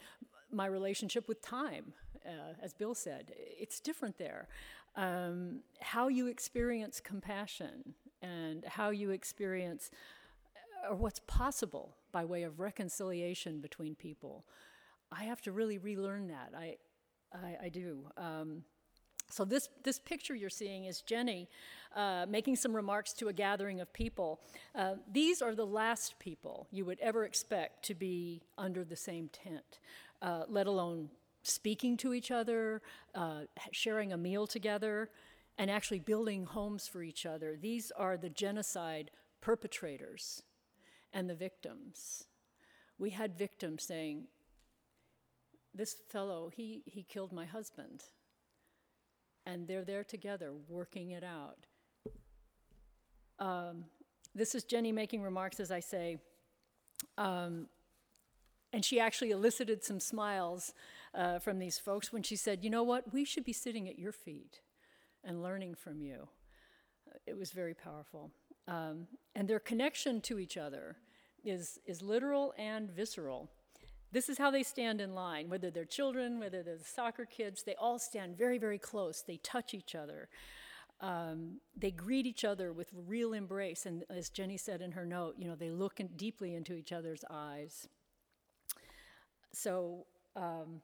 My 0.53 0.67
relationship 0.67 1.27
with 1.27 1.41
time, 1.41 1.91
uh, 2.25 2.53
as 2.63 2.73
Bill 2.73 2.95
said, 2.95 3.33
it's 3.35 3.81
different 3.81 4.17
there. 4.17 4.47
Um, 4.95 5.63
how 5.81 6.07
you 6.07 6.27
experience 6.27 7.01
compassion 7.01 7.93
and 8.21 8.63
how 8.63 8.89
you 8.91 9.09
experience 9.09 9.91
or 10.89 10.95
what's 10.95 11.19
possible 11.27 11.97
by 12.13 12.23
way 12.23 12.43
of 12.43 12.61
reconciliation 12.61 13.59
between 13.59 13.95
people. 13.95 14.45
I 15.11 15.25
have 15.25 15.41
to 15.41 15.51
really 15.51 15.77
relearn 15.77 16.29
that. 16.29 16.53
I, 16.57 16.77
I, 17.33 17.65
I 17.65 17.69
do. 17.69 18.09
Um, 18.15 18.63
so 19.29 19.45
this, 19.45 19.69
this 19.83 19.99
picture 19.99 20.35
you're 20.35 20.49
seeing 20.49 20.85
is 20.85 21.01
Jenny 21.01 21.49
uh, 21.95 22.25
making 22.27 22.55
some 22.55 22.75
remarks 22.75 23.13
to 23.13 23.27
a 23.27 23.33
gathering 23.33 23.81
of 23.81 23.91
people. 23.91 24.39
Uh, 24.75 24.95
these 25.11 25.41
are 25.41 25.55
the 25.55 25.65
last 25.65 26.19
people 26.19 26.67
you 26.71 26.85
would 26.85 26.99
ever 26.99 27.25
expect 27.25 27.83
to 27.85 27.95
be 27.95 28.41
under 28.57 28.83
the 28.83 28.95
same 28.95 29.29
tent, 29.29 29.79
uh, 30.21 30.43
let 30.47 30.67
alone 30.67 31.09
speaking 31.43 31.97
to 31.97 32.13
each 32.13 32.31
other, 32.31 32.81
uh, 33.15 33.41
sharing 33.71 34.13
a 34.13 34.17
meal 34.17 34.47
together, 34.47 35.09
and 35.57 35.71
actually 35.71 35.99
building 35.99 36.45
homes 36.45 36.87
for 36.87 37.01
each 37.01 37.25
other. 37.25 37.57
These 37.59 37.91
are 37.97 38.17
the 38.17 38.29
genocide 38.29 39.11
perpetrators 39.41 40.43
and 41.13 41.29
the 41.29 41.35
victims. 41.35 42.25
We 42.99 43.11
had 43.11 43.37
victims 43.37 43.83
saying, 43.83 44.25
this 45.73 45.95
fellow, 46.09 46.51
he, 46.53 46.83
he 46.85 47.03
killed 47.03 47.31
my 47.31 47.45
husband. 47.45 48.03
And 49.47 49.65
they're 49.65 49.85
there 49.85 50.03
together 50.03 50.51
working 50.67 51.11
it 51.11 51.23
out. 51.23 51.65
Um, 53.39 53.85
this 54.35 54.53
is 54.53 54.65
Jenny 54.65 54.91
making 54.91 55.21
remarks 55.21 55.61
as 55.61 55.71
I 55.71 55.79
say. 55.79 56.17
Um, 57.17 57.67
and 58.73 58.83
she 58.83 58.99
actually 58.99 59.31
elicited 59.31 59.85
some 59.85 60.01
smiles 60.01 60.73
uh, 61.15 61.39
from 61.39 61.59
these 61.59 61.79
folks 61.79 62.11
when 62.11 62.23
she 62.23 62.35
said, 62.35 62.61
You 62.61 62.69
know 62.69 62.83
what? 62.83 63.13
We 63.13 63.23
should 63.23 63.45
be 63.45 63.53
sitting 63.53 63.87
at 63.87 63.97
your 63.97 64.11
feet 64.11 64.59
and 65.23 65.41
learning 65.41 65.75
from 65.75 66.01
you. 66.01 66.27
It 67.25 67.37
was 67.37 67.51
very 67.51 67.73
powerful. 67.73 68.31
Um, 68.67 69.07
and 69.33 69.47
their 69.47 69.59
connection 69.59 70.19
to 70.21 70.39
each 70.39 70.57
other 70.57 70.97
is, 71.45 71.79
is 71.85 72.01
literal 72.01 72.53
and 72.57 72.91
visceral. 72.91 73.49
This 74.11 74.29
is 74.29 74.37
how 74.37 74.51
they 74.51 74.63
stand 74.63 75.01
in 75.01 75.13
line, 75.13 75.49
whether 75.49 75.69
they're 75.69 75.85
children, 75.85 76.39
whether 76.39 76.63
they're 76.63 76.77
the 76.77 76.83
soccer 76.83 77.25
kids, 77.25 77.63
they 77.63 77.75
all 77.75 77.99
stand 77.99 78.37
very, 78.37 78.57
very 78.57 78.79
close. 78.79 79.21
They 79.21 79.37
touch 79.37 79.73
each 79.73 79.95
other. 79.95 80.29
Um, 81.01 81.59
they 81.75 81.91
greet 81.91 82.25
each 82.25 82.45
other 82.45 82.73
with 82.73 82.89
real 82.93 83.33
embrace. 83.33 83.85
And 83.85 84.03
as 84.09 84.29
Jenny 84.29 84.57
said 84.57 84.81
in 84.81 84.93
her 84.93 85.05
note, 85.05 85.35
you 85.37 85.47
know, 85.47 85.55
they 85.55 85.69
look 85.69 85.99
in 85.99 86.07
deeply 86.15 86.55
into 86.55 86.73
each 86.73 86.91
other's 86.91 87.23
eyes. 87.29 87.87
So, 89.51 90.05
um, 90.35 90.81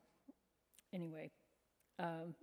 anyway, 0.93 1.31
um, 1.99 2.35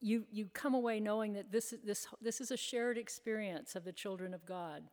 you, 0.00 0.24
you 0.30 0.50
come 0.52 0.74
away 0.74 1.00
knowing 1.00 1.32
that 1.32 1.50
this, 1.50 1.74
this, 1.84 2.06
this 2.20 2.40
is 2.40 2.50
a 2.50 2.56
shared 2.56 2.98
experience 2.98 3.74
of 3.74 3.84
the 3.84 3.92
children 3.92 4.34
of 4.34 4.44
God. 4.44 4.84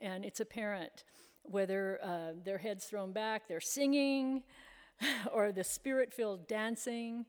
And 0.00 0.24
it's 0.24 0.40
apparent 0.40 1.04
whether 1.50 1.98
uh, 2.02 2.32
their 2.44 2.58
heads 2.58 2.84
thrown 2.84 3.12
back, 3.12 3.48
they're 3.48 3.60
singing, 3.60 4.42
or 5.32 5.52
the 5.52 5.64
spirit 5.64 6.12
filled 6.12 6.46
dancing, 6.48 7.26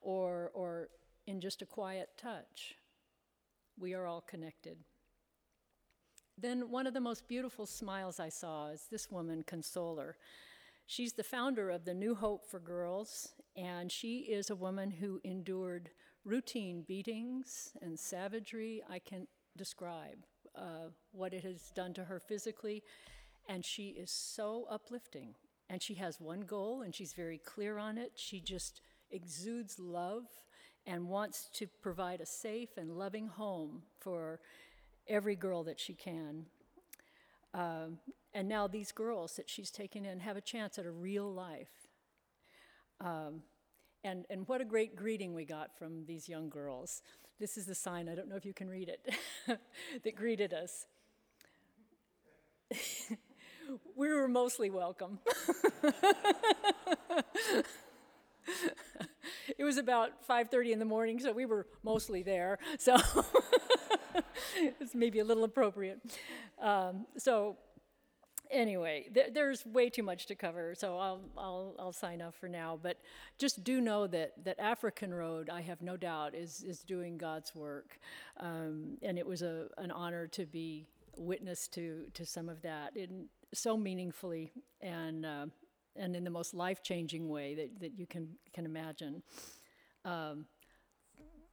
or, 0.00 0.50
or 0.54 0.88
in 1.26 1.40
just 1.40 1.62
a 1.62 1.66
quiet 1.66 2.08
touch. 2.16 2.76
We 3.78 3.94
are 3.94 4.06
all 4.06 4.20
connected. 4.22 4.78
Then, 6.36 6.70
one 6.70 6.86
of 6.86 6.94
the 6.94 7.00
most 7.00 7.28
beautiful 7.28 7.66
smiles 7.66 8.18
I 8.18 8.30
saw 8.30 8.68
is 8.68 8.86
this 8.90 9.10
woman, 9.10 9.44
Consoler. 9.46 10.14
She's 10.86 11.12
the 11.12 11.22
founder 11.22 11.70
of 11.70 11.84
the 11.84 11.94
New 11.94 12.14
Hope 12.14 12.46
for 12.50 12.58
Girls, 12.58 13.34
and 13.56 13.92
she 13.92 14.20
is 14.20 14.50
a 14.50 14.56
woman 14.56 14.90
who 14.90 15.20
endured 15.22 15.90
routine 16.24 16.82
beatings 16.82 17.72
and 17.80 17.98
savagery 17.98 18.82
I 18.88 18.98
can't 18.98 19.28
describe 19.56 20.24
uh, 20.56 20.88
what 21.12 21.32
it 21.32 21.44
has 21.44 21.70
done 21.74 21.94
to 21.94 22.04
her 22.04 22.18
physically 22.18 22.82
and 23.50 23.64
she 23.64 23.88
is 23.88 24.12
so 24.12 24.64
uplifting. 24.70 25.34
And 25.68 25.82
she 25.82 25.94
has 25.94 26.20
one 26.20 26.42
goal, 26.42 26.82
and 26.82 26.94
she's 26.94 27.12
very 27.12 27.38
clear 27.38 27.78
on 27.78 27.98
it. 27.98 28.12
She 28.14 28.40
just 28.40 28.80
exudes 29.10 29.78
love 29.78 30.24
and 30.86 31.08
wants 31.08 31.48
to 31.54 31.66
provide 31.82 32.20
a 32.20 32.26
safe 32.26 32.70
and 32.76 32.96
loving 32.96 33.26
home 33.26 33.82
for 33.98 34.40
every 35.08 35.34
girl 35.34 35.64
that 35.64 35.78
she 35.80 35.94
can. 35.94 36.46
Um, 37.52 37.98
and 38.32 38.48
now 38.48 38.68
these 38.68 38.92
girls 38.92 39.34
that 39.36 39.50
she's 39.50 39.70
taken 39.70 40.04
in 40.04 40.20
have 40.20 40.36
a 40.36 40.40
chance 40.40 40.78
at 40.78 40.86
a 40.86 40.90
real 40.90 41.32
life. 41.32 41.88
Um, 43.00 43.42
and, 44.04 44.26
and 44.30 44.46
what 44.46 44.60
a 44.60 44.64
great 44.64 44.94
greeting 44.96 45.34
we 45.34 45.44
got 45.44 45.76
from 45.76 46.04
these 46.06 46.28
young 46.28 46.48
girls. 46.48 47.02
This 47.40 47.56
is 47.56 47.66
the 47.66 47.74
sign, 47.74 48.08
I 48.08 48.14
don't 48.14 48.28
know 48.28 48.36
if 48.36 48.44
you 48.44 48.54
can 48.54 48.68
read 48.68 48.88
it, 48.88 49.14
that 50.04 50.14
greeted 50.14 50.52
us. 50.52 50.86
we 53.96 54.12
were 54.12 54.28
mostly 54.28 54.70
welcome. 54.70 55.18
it 59.58 59.64
was 59.64 59.76
about 59.76 60.26
5.30 60.28 60.72
in 60.72 60.78
the 60.78 60.84
morning, 60.84 61.18
so 61.18 61.32
we 61.32 61.46
were 61.46 61.66
mostly 61.82 62.22
there. 62.22 62.58
So 62.78 62.96
it's 64.56 64.94
maybe 64.94 65.18
a 65.18 65.24
little 65.24 65.44
appropriate. 65.44 66.00
Um, 66.60 67.06
so 67.16 67.56
anyway, 68.50 69.06
th- 69.12 69.32
there's 69.32 69.64
way 69.66 69.88
too 69.88 70.02
much 70.02 70.26
to 70.26 70.34
cover, 70.34 70.74
so 70.74 70.98
I'll, 70.98 71.20
I'll, 71.36 71.74
I'll 71.78 71.92
sign 71.92 72.22
off 72.22 72.34
for 72.34 72.48
now. 72.48 72.78
But 72.80 72.98
just 73.38 73.64
do 73.64 73.80
know 73.80 74.06
that, 74.08 74.44
that 74.44 74.58
African 74.60 75.12
Road, 75.14 75.50
I 75.50 75.60
have 75.62 75.82
no 75.82 75.96
doubt, 75.96 76.34
is, 76.34 76.62
is 76.62 76.80
doing 76.80 77.18
God's 77.18 77.54
work. 77.54 77.98
Um, 78.38 78.98
and 79.02 79.18
it 79.18 79.26
was 79.26 79.42
a, 79.42 79.68
an 79.78 79.90
honor 79.90 80.26
to 80.28 80.46
be 80.46 80.86
witness 81.16 81.68
to, 81.68 82.06
to 82.14 82.24
some 82.26 82.48
of 82.48 82.62
that. 82.62 82.96
In, 82.96 83.26
so 83.52 83.76
meaningfully 83.76 84.52
and 84.80 85.26
uh, 85.26 85.46
and 85.96 86.14
in 86.16 86.24
the 86.24 86.30
most 86.30 86.54
life 86.54 86.82
changing 86.82 87.28
way 87.28 87.54
that, 87.54 87.80
that 87.80 87.98
you 87.98 88.06
can 88.06 88.28
can 88.52 88.64
imagine. 88.64 89.22
Um, 90.04 90.46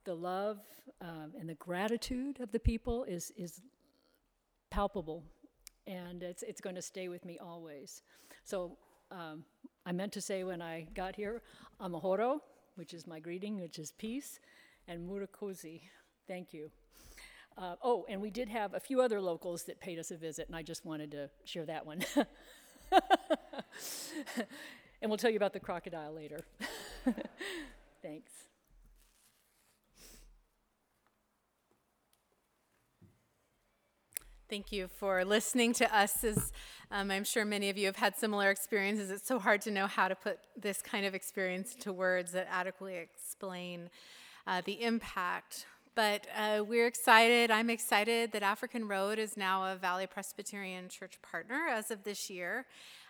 the 0.05 0.15
love 0.15 0.59
um, 1.01 1.33
and 1.37 1.49
the 1.49 1.55
gratitude 1.55 2.39
of 2.39 2.51
the 2.51 2.59
people 2.59 3.03
is 3.03 3.31
is 3.35 3.61
palpable, 4.69 5.23
and 5.85 6.23
it's, 6.23 6.43
it's 6.43 6.61
going 6.61 6.75
to 6.75 6.81
stay 6.81 7.09
with 7.09 7.25
me 7.25 7.37
always. 7.39 8.01
So 8.43 8.77
um, 9.11 9.43
I 9.85 9.91
meant 9.91 10.13
to 10.13 10.21
say 10.21 10.43
when 10.43 10.61
I 10.61 10.87
got 10.93 11.15
here, 11.15 11.41
amahoro, 11.81 12.39
which 12.75 12.93
is 12.93 13.07
my 13.07 13.19
greeting, 13.19 13.59
which 13.59 13.79
is 13.79 13.91
peace, 13.91 14.39
and 14.87 15.09
murakoze, 15.09 15.81
thank 16.27 16.53
you. 16.53 16.69
Uh, 17.57 17.75
oh, 17.81 18.05
and 18.07 18.21
we 18.21 18.29
did 18.29 18.49
have 18.49 18.75
a 18.75 18.79
few 18.79 19.01
other 19.01 19.19
locals 19.19 19.63
that 19.63 19.79
paid 19.79 19.97
us 19.97 20.11
a 20.11 20.17
visit, 20.17 20.47
and 20.47 20.55
I 20.55 20.61
just 20.61 20.85
wanted 20.85 21.09
to 21.11 21.29
share 21.43 21.65
that 21.65 21.85
one. 21.85 22.03
and 25.01 25.09
we'll 25.09 25.17
tell 25.17 25.31
you 25.31 25.37
about 25.37 25.53
the 25.53 25.59
crocodile 25.59 26.13
later. 26.13 26.41
Thanks. 28.03 28.31
Thank 34.49 34.71
you 34.71 34.87
for 34.87 35.25
listening 35.25 35.73
to 35.73 35.93
us. 35.93 36.23
As 36.23 36.53
um, 36.91 37.11
I'm 37.11 37.25
sure 37.25 37.43
many 37.43 37.69
of 37.69 37.77
you 37.77 37.87
have 37.87 37.97
had 37.97 38.15
similar 38.15 38.49
experiences, 38.49 39.09
it's 39.09 39.27
so 39.27 39.39
hard 39.39 39.61
to 39.63 39.71
know 39.71 39.87
how 39.87 40.07
to 40.07 40.15
put 40.15 40.37
this 40.55 40.81
kind 40.81 41.05
of 41.05 41.13
experience 41.15 41.73
into 41.73 41.91
words 41.91 42.31
that 42.31 42.47
adequately 42.49 42.97
explain 42.97 43.89
uh, 44.45 44.61
the 44.63 44.83
impact. 44.83 45.65
But 45.97 46.27
uh, 46.37 46.63
we're 46.63 46.85
excited. 46.85 47.49
I'm 47.49 47.71
excited 47.71 48.31
that 48.33 48.43
African 48.43 48.87
Road 48.87 49.17
is 49.17 49.35
now 49.35 49.65
a 49.65 49.75
Valley 49.75 50.05
Presbyterian 50.05 50.89
Church 50.89 51.19
partner 51.23 51.65
as 51.71 51.89
of 51.89 52.03
this 52.03 52.29
year, 52.29 52.67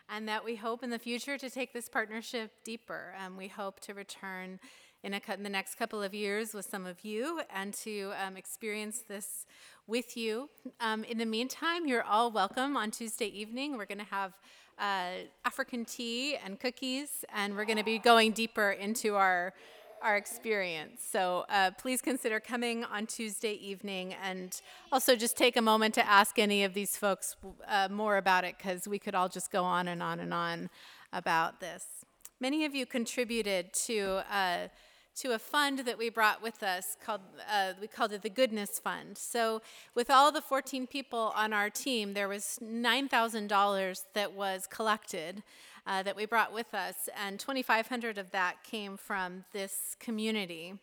and 0.07 0.25
that 0.29 0.45
we 0.45 0.55
hope 0.55 0.83
in 0.83 0.89
the 0.89 0.97
future 0.97 1.37
to 1.37 1.49
take 1.49 1.73
this 1.73 1.89
partnership 1.89 2.49
deeper. 2.63 3.13
Um, 3.21 3.35
we 3.35 3.49
hope 3.49 3.81
to 3.81 3.93
return 3.93 4.61
in, 5.03 5.13
a, 5.13 5.21
in, 5.33 5.43
the 5.43 5.49
next 5.49 5.75
couple 5.75 6.01
of 6.01 6.13
years 6.13 6.53
with 6.53 6.65
some 6.65 6.85
of 6.85 7.03
you 7.03 7.41
and 7.53 7.73
to 7.73 8.13
um, 8.25 8.37
experience 8.37 8.99
this 9.05 9.45
with 9.85 10.15
you. 10.15 10.49
Um, 10.79 11.03
in 11.03 11.17
the 11.17 11.25
meantime, 11.25 11.87
you're 11.87 12.05
all 12.05 12.31
welcome 12.31 12.77
on 12.77 12.91
Tuesday 12.91 13.27
evening. 13.27 13.77
We're 13.77 13.85
going 13.85 13.97
to 13.97 14.05
have 14.05 14.31
uh, 14.79 15.25
African 15.43 15.83
tea 15.83 16.37
and 16.37 16.57
cookies, 16.57 17.25
and 17.35 17.57
we're 17.57 17.65
going 17.65 17.79
to 17.79 17.83
be 17.83 17.99
going 17.99 18.31
deeper 18.31 18.71
into 18.71 19.15
our 19.15 19.53
our 20.01 20.17
experience. 20.17 21.01
So 21.09 21.45
uh, 21.49 21.71
please 21.77 22.01
consider 22.01 22.39
coming 22.39 22.83
on 22.83 23.05
Tuesday 23.05 23.53
evening, 23.53 24.13
and 24.23 24.59
also 24.91 25.15
just 25.15 25.37
take 25.37 25.57
a 25.57 25.61
moment 25.61 25.93
to 25.95 26.07
ask 26.07 26.39
any 26.39 26.63
of 26.63 26.73
these 26.73 26.97
folks 26.97 27.35
uh, 27.67 27.87
more 27.89 28.17
about 28.17 28.43
it, 28.43 28.55
because 28.57 28.87
we 28.87 28.99
could 28.99 29.15
all 29.15 29.29
just 29.29 29.51
go 29.51 29.63
on 29.63 29.87
and 29.87 30.01
on 30.01 30.19
and 30.19 30.33
on 30.33 30.69
about 31.13 31.59
this. 31.59 31.85
Many 32.39 32.65
of 32.65 32.75
you 32.75 32.85
contributed 32.85 33.73
to 33.85 34.23
uh, 34.31 34.67
to 35.17 35.33
a 35.33 35.39
fund 35.39 35.79
that 35.79 35.97
we 35.97 36.09
brought 36.09 36.43
with 36.43 36.61
us 36.61 36.95
called 37.03 37.21
uh, 37.51 37.73
we 37.81 37.87
called 37.87 38.11
it 38.11 38.21
the 38.21 38.29
goodness 38.29 38.77
fund 38.77 39.17
so 39.17 39.63
with 39.95 40.11
all 40.11 40.31
the 40.31 40.41
14 40.41 40.85
people 40.85 41.33
on 41.35 41.53
our 41.53 41.71
team 41.71 42.13
there 42.13 42.27
was 42.27 42.59
$9000 42.63 44.01
that 44.13 44.33
was 44.33 44.67
collected 44.69 45.41
uh, 45.87 46.03
that 46.03 46.15
we 46.15 46.25
brought 46.25 46.53
with 46.53 46.73
us 46.75 47.09
and 47.25 47.39
2500 47.39 48.19
of 48.19 48.29
that 48.31 48.63
came 48.63 48.97
from 48.97 49.45
this 49.53 49.95
community 49.99 50.75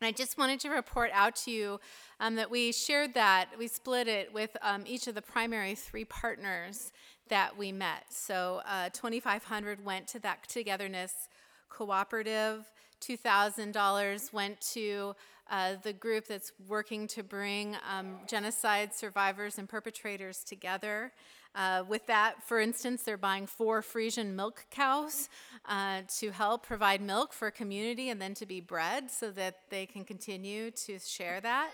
and 0.00 0.08
I 0.08 0.12
just 0.12 0.38
wanted 0.38 0.60
to 0.60 0.70
report 0.70 1.10
out 1.12 1.36
to 1.44 1.50
you 1.50 1.78
um, 2.20 2.36
that 2.36 2.50
we 2.50 2.72
shared 2.72 3.12
that, 3.14 3.50
we 3.58 3.68
split 3.68 4.08
it 4.08 4.32
with 4.32 4.56
um, 4.62 4.84
each 4.86 5.06
of 5.08 5.14
the 5.14 5.20
primary 5.20 5.74
three 5.74 6.06
partners 6.06 6.90
that 7.28 7.56
we 7.56 7.70
met. 7.70 8.04
So 8.08 8.62
uh, 8.66 8.88
2,500 8.94 9.84
went 9.84 10.08
to 10.08 10.18
that 10.20 10.48
togetherness 10.48 11.28
cooperative. 11.68 12.70
$2,000 13.02 14.32
went 14.32 14.60
to 14.72 15.14
uh, 15.50 15.74
the 15.82 15.92
group 15.92 16.26
that's 16.26 16.52
working 16.66 17.06
to 17.08 17.22
bring 17.22 17.76
um, 17.90 18.20
genocide 18.26 18.94
survivors 18.94 19.58
and 19.58 19.68
perpetrators 19.68 20.44
together. 20.44 21.12
Uh, 21.54 21.82
with 21.88 22.06
that, 22.06 22.42
for 22.42 22.60
instance, 22.60 23.02
they're 23.02 23.16
buying 23.16 23.46
four 23.46 23.82
Frisian 23.82 24.36
milk 24.36 24.66
cows 24.70 25.28
uh, 25.68 26.02
to 26.18 26.30
help 26.30 26.64
provide 26.64 27.00
milk 27.00 27.32
for 27.32 27.48
a 27.48 27.52
community 27.52 28.10
and 28.10 28.22
then 28.22 28.34
to 28.34 28.46
be 28.46 28.60
bred 28.60 29.10
so 29.10 29.30
that 29.32 29.56
they 29.68 29.86
can 29.86 30.04
continue 30.04 30.70
to 30.70 30.98
share 30.98 31.40
that. 31.40 31.70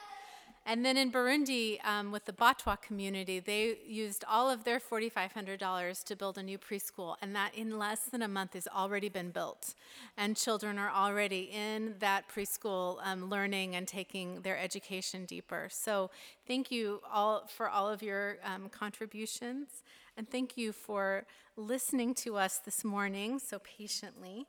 And 0.68 0.85
then 0.85 0.96
in 0.96 1.12
Burundi, 1.12 1.79
um, 1.87 2.11
with 2.11 2.24
the 2.24 2.33
Batwa 2.33 2.83
community, 2.83 3.38
they 3.38 3.79
used 3.87 4.24
all 4.29 4.50
of 4.50 4.64
their 4.64 4.81
$4,500 4.81 6.02
to 6.02 6.16
build 6.16 6.38
a 6.38 6.42
new 6.42 6.59
preschool, 6.59 7.14
and 7.22 7.37
that 7.37 7.55
in 7.55 7.79
less 7.79 8.00
than 8.00 8.20
a 8.20 8.26
month 8.26 8.55
has 8.55 8.66
already 8.66 9.09
been 9.09 9.31
built. 9.31 9.74
And 10.16 10.37
children 10.37 10.76
are 10.76 10.90
already 10.90 11.50
in 11.52 11.94
that 12.00 12.24
preschool 12.29 12.98
um, 13.05 13.31
learning 13.31 13.76
and 13.76 13.87
taking 13.87 14.40
their 14.40 14.59
education 14.59 15.24
deeper. 15.24 15.68
So 15.70 16.11
thank 16.48 16.72
you 16.72 17.00
all 17.12 17.46
for 17.46 17.68
all 17.68 17.88
of 17.88 18.02
your 18.02 18.38
um, 18.42 18.68
contributions, 18.68 19.85
and 20.16 20.29
thank 20.29 20.57
you 20.57 20.72
for 20.72 21.26
listening 21.57 22.12
to 22.14 22.35
us 22.35 22.59
this 22.59 22.83
morning 22.83 23.38
so 23.38 23.61
patiently. 23.61 24.46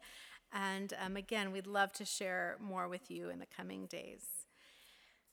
And 0.52 0.94
um, 1.00 1.16
again, 1.16 1.52
we'd 1.52 1.68
love 1.68 1.94
to 1.94 2.06
share 2.06 2.58
more 2.60 2.88
with 2.88 3.12
you 3.12 3.30
in 3.30 3.38
the 3.38 3.46
coming 3.56 3.86
days. 3.86 4.37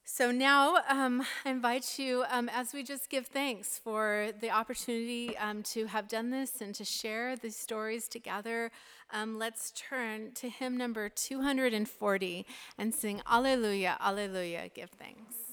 So 0.06 0.30
now 0.30 0.76
um, 0.88 1.24
I 1.44 1.50
invite 1.50 1.98
you, 1.98 2.24
um, 2.30 2.50
as 2.50 2.74
we 2.74 2.82
just 2.82 3.08
give 3.08 3.26
thanks 3.26 3.78
for 3.78 4.28
the 4.38 4.50
opportunity 4.50 5.36
um, 5.38 5.62
to 5.64 5.86
have 5.86 6.08
done 6.08 6.30
this 6.30 6.60
and 6.60 6.74
to 6.74 6.84
share 6.84 7.36
these 7.36 7.56
stories 7.56 8.06
together, 8.06 8.70
um, 9.12 9.38
let's 9.38 9.72
turn 9.72 10.32
to 10.32 10.50
hymn 10.50 10.76
number 10.76 11.08
240 11.08 12.46
and 12.76 12.94
sing 12.94 13.22
Alleluia, 13.26 13.96
Alleluia, 13.98 14.68
give 14.74 14.90
thanks. 14.90 15.43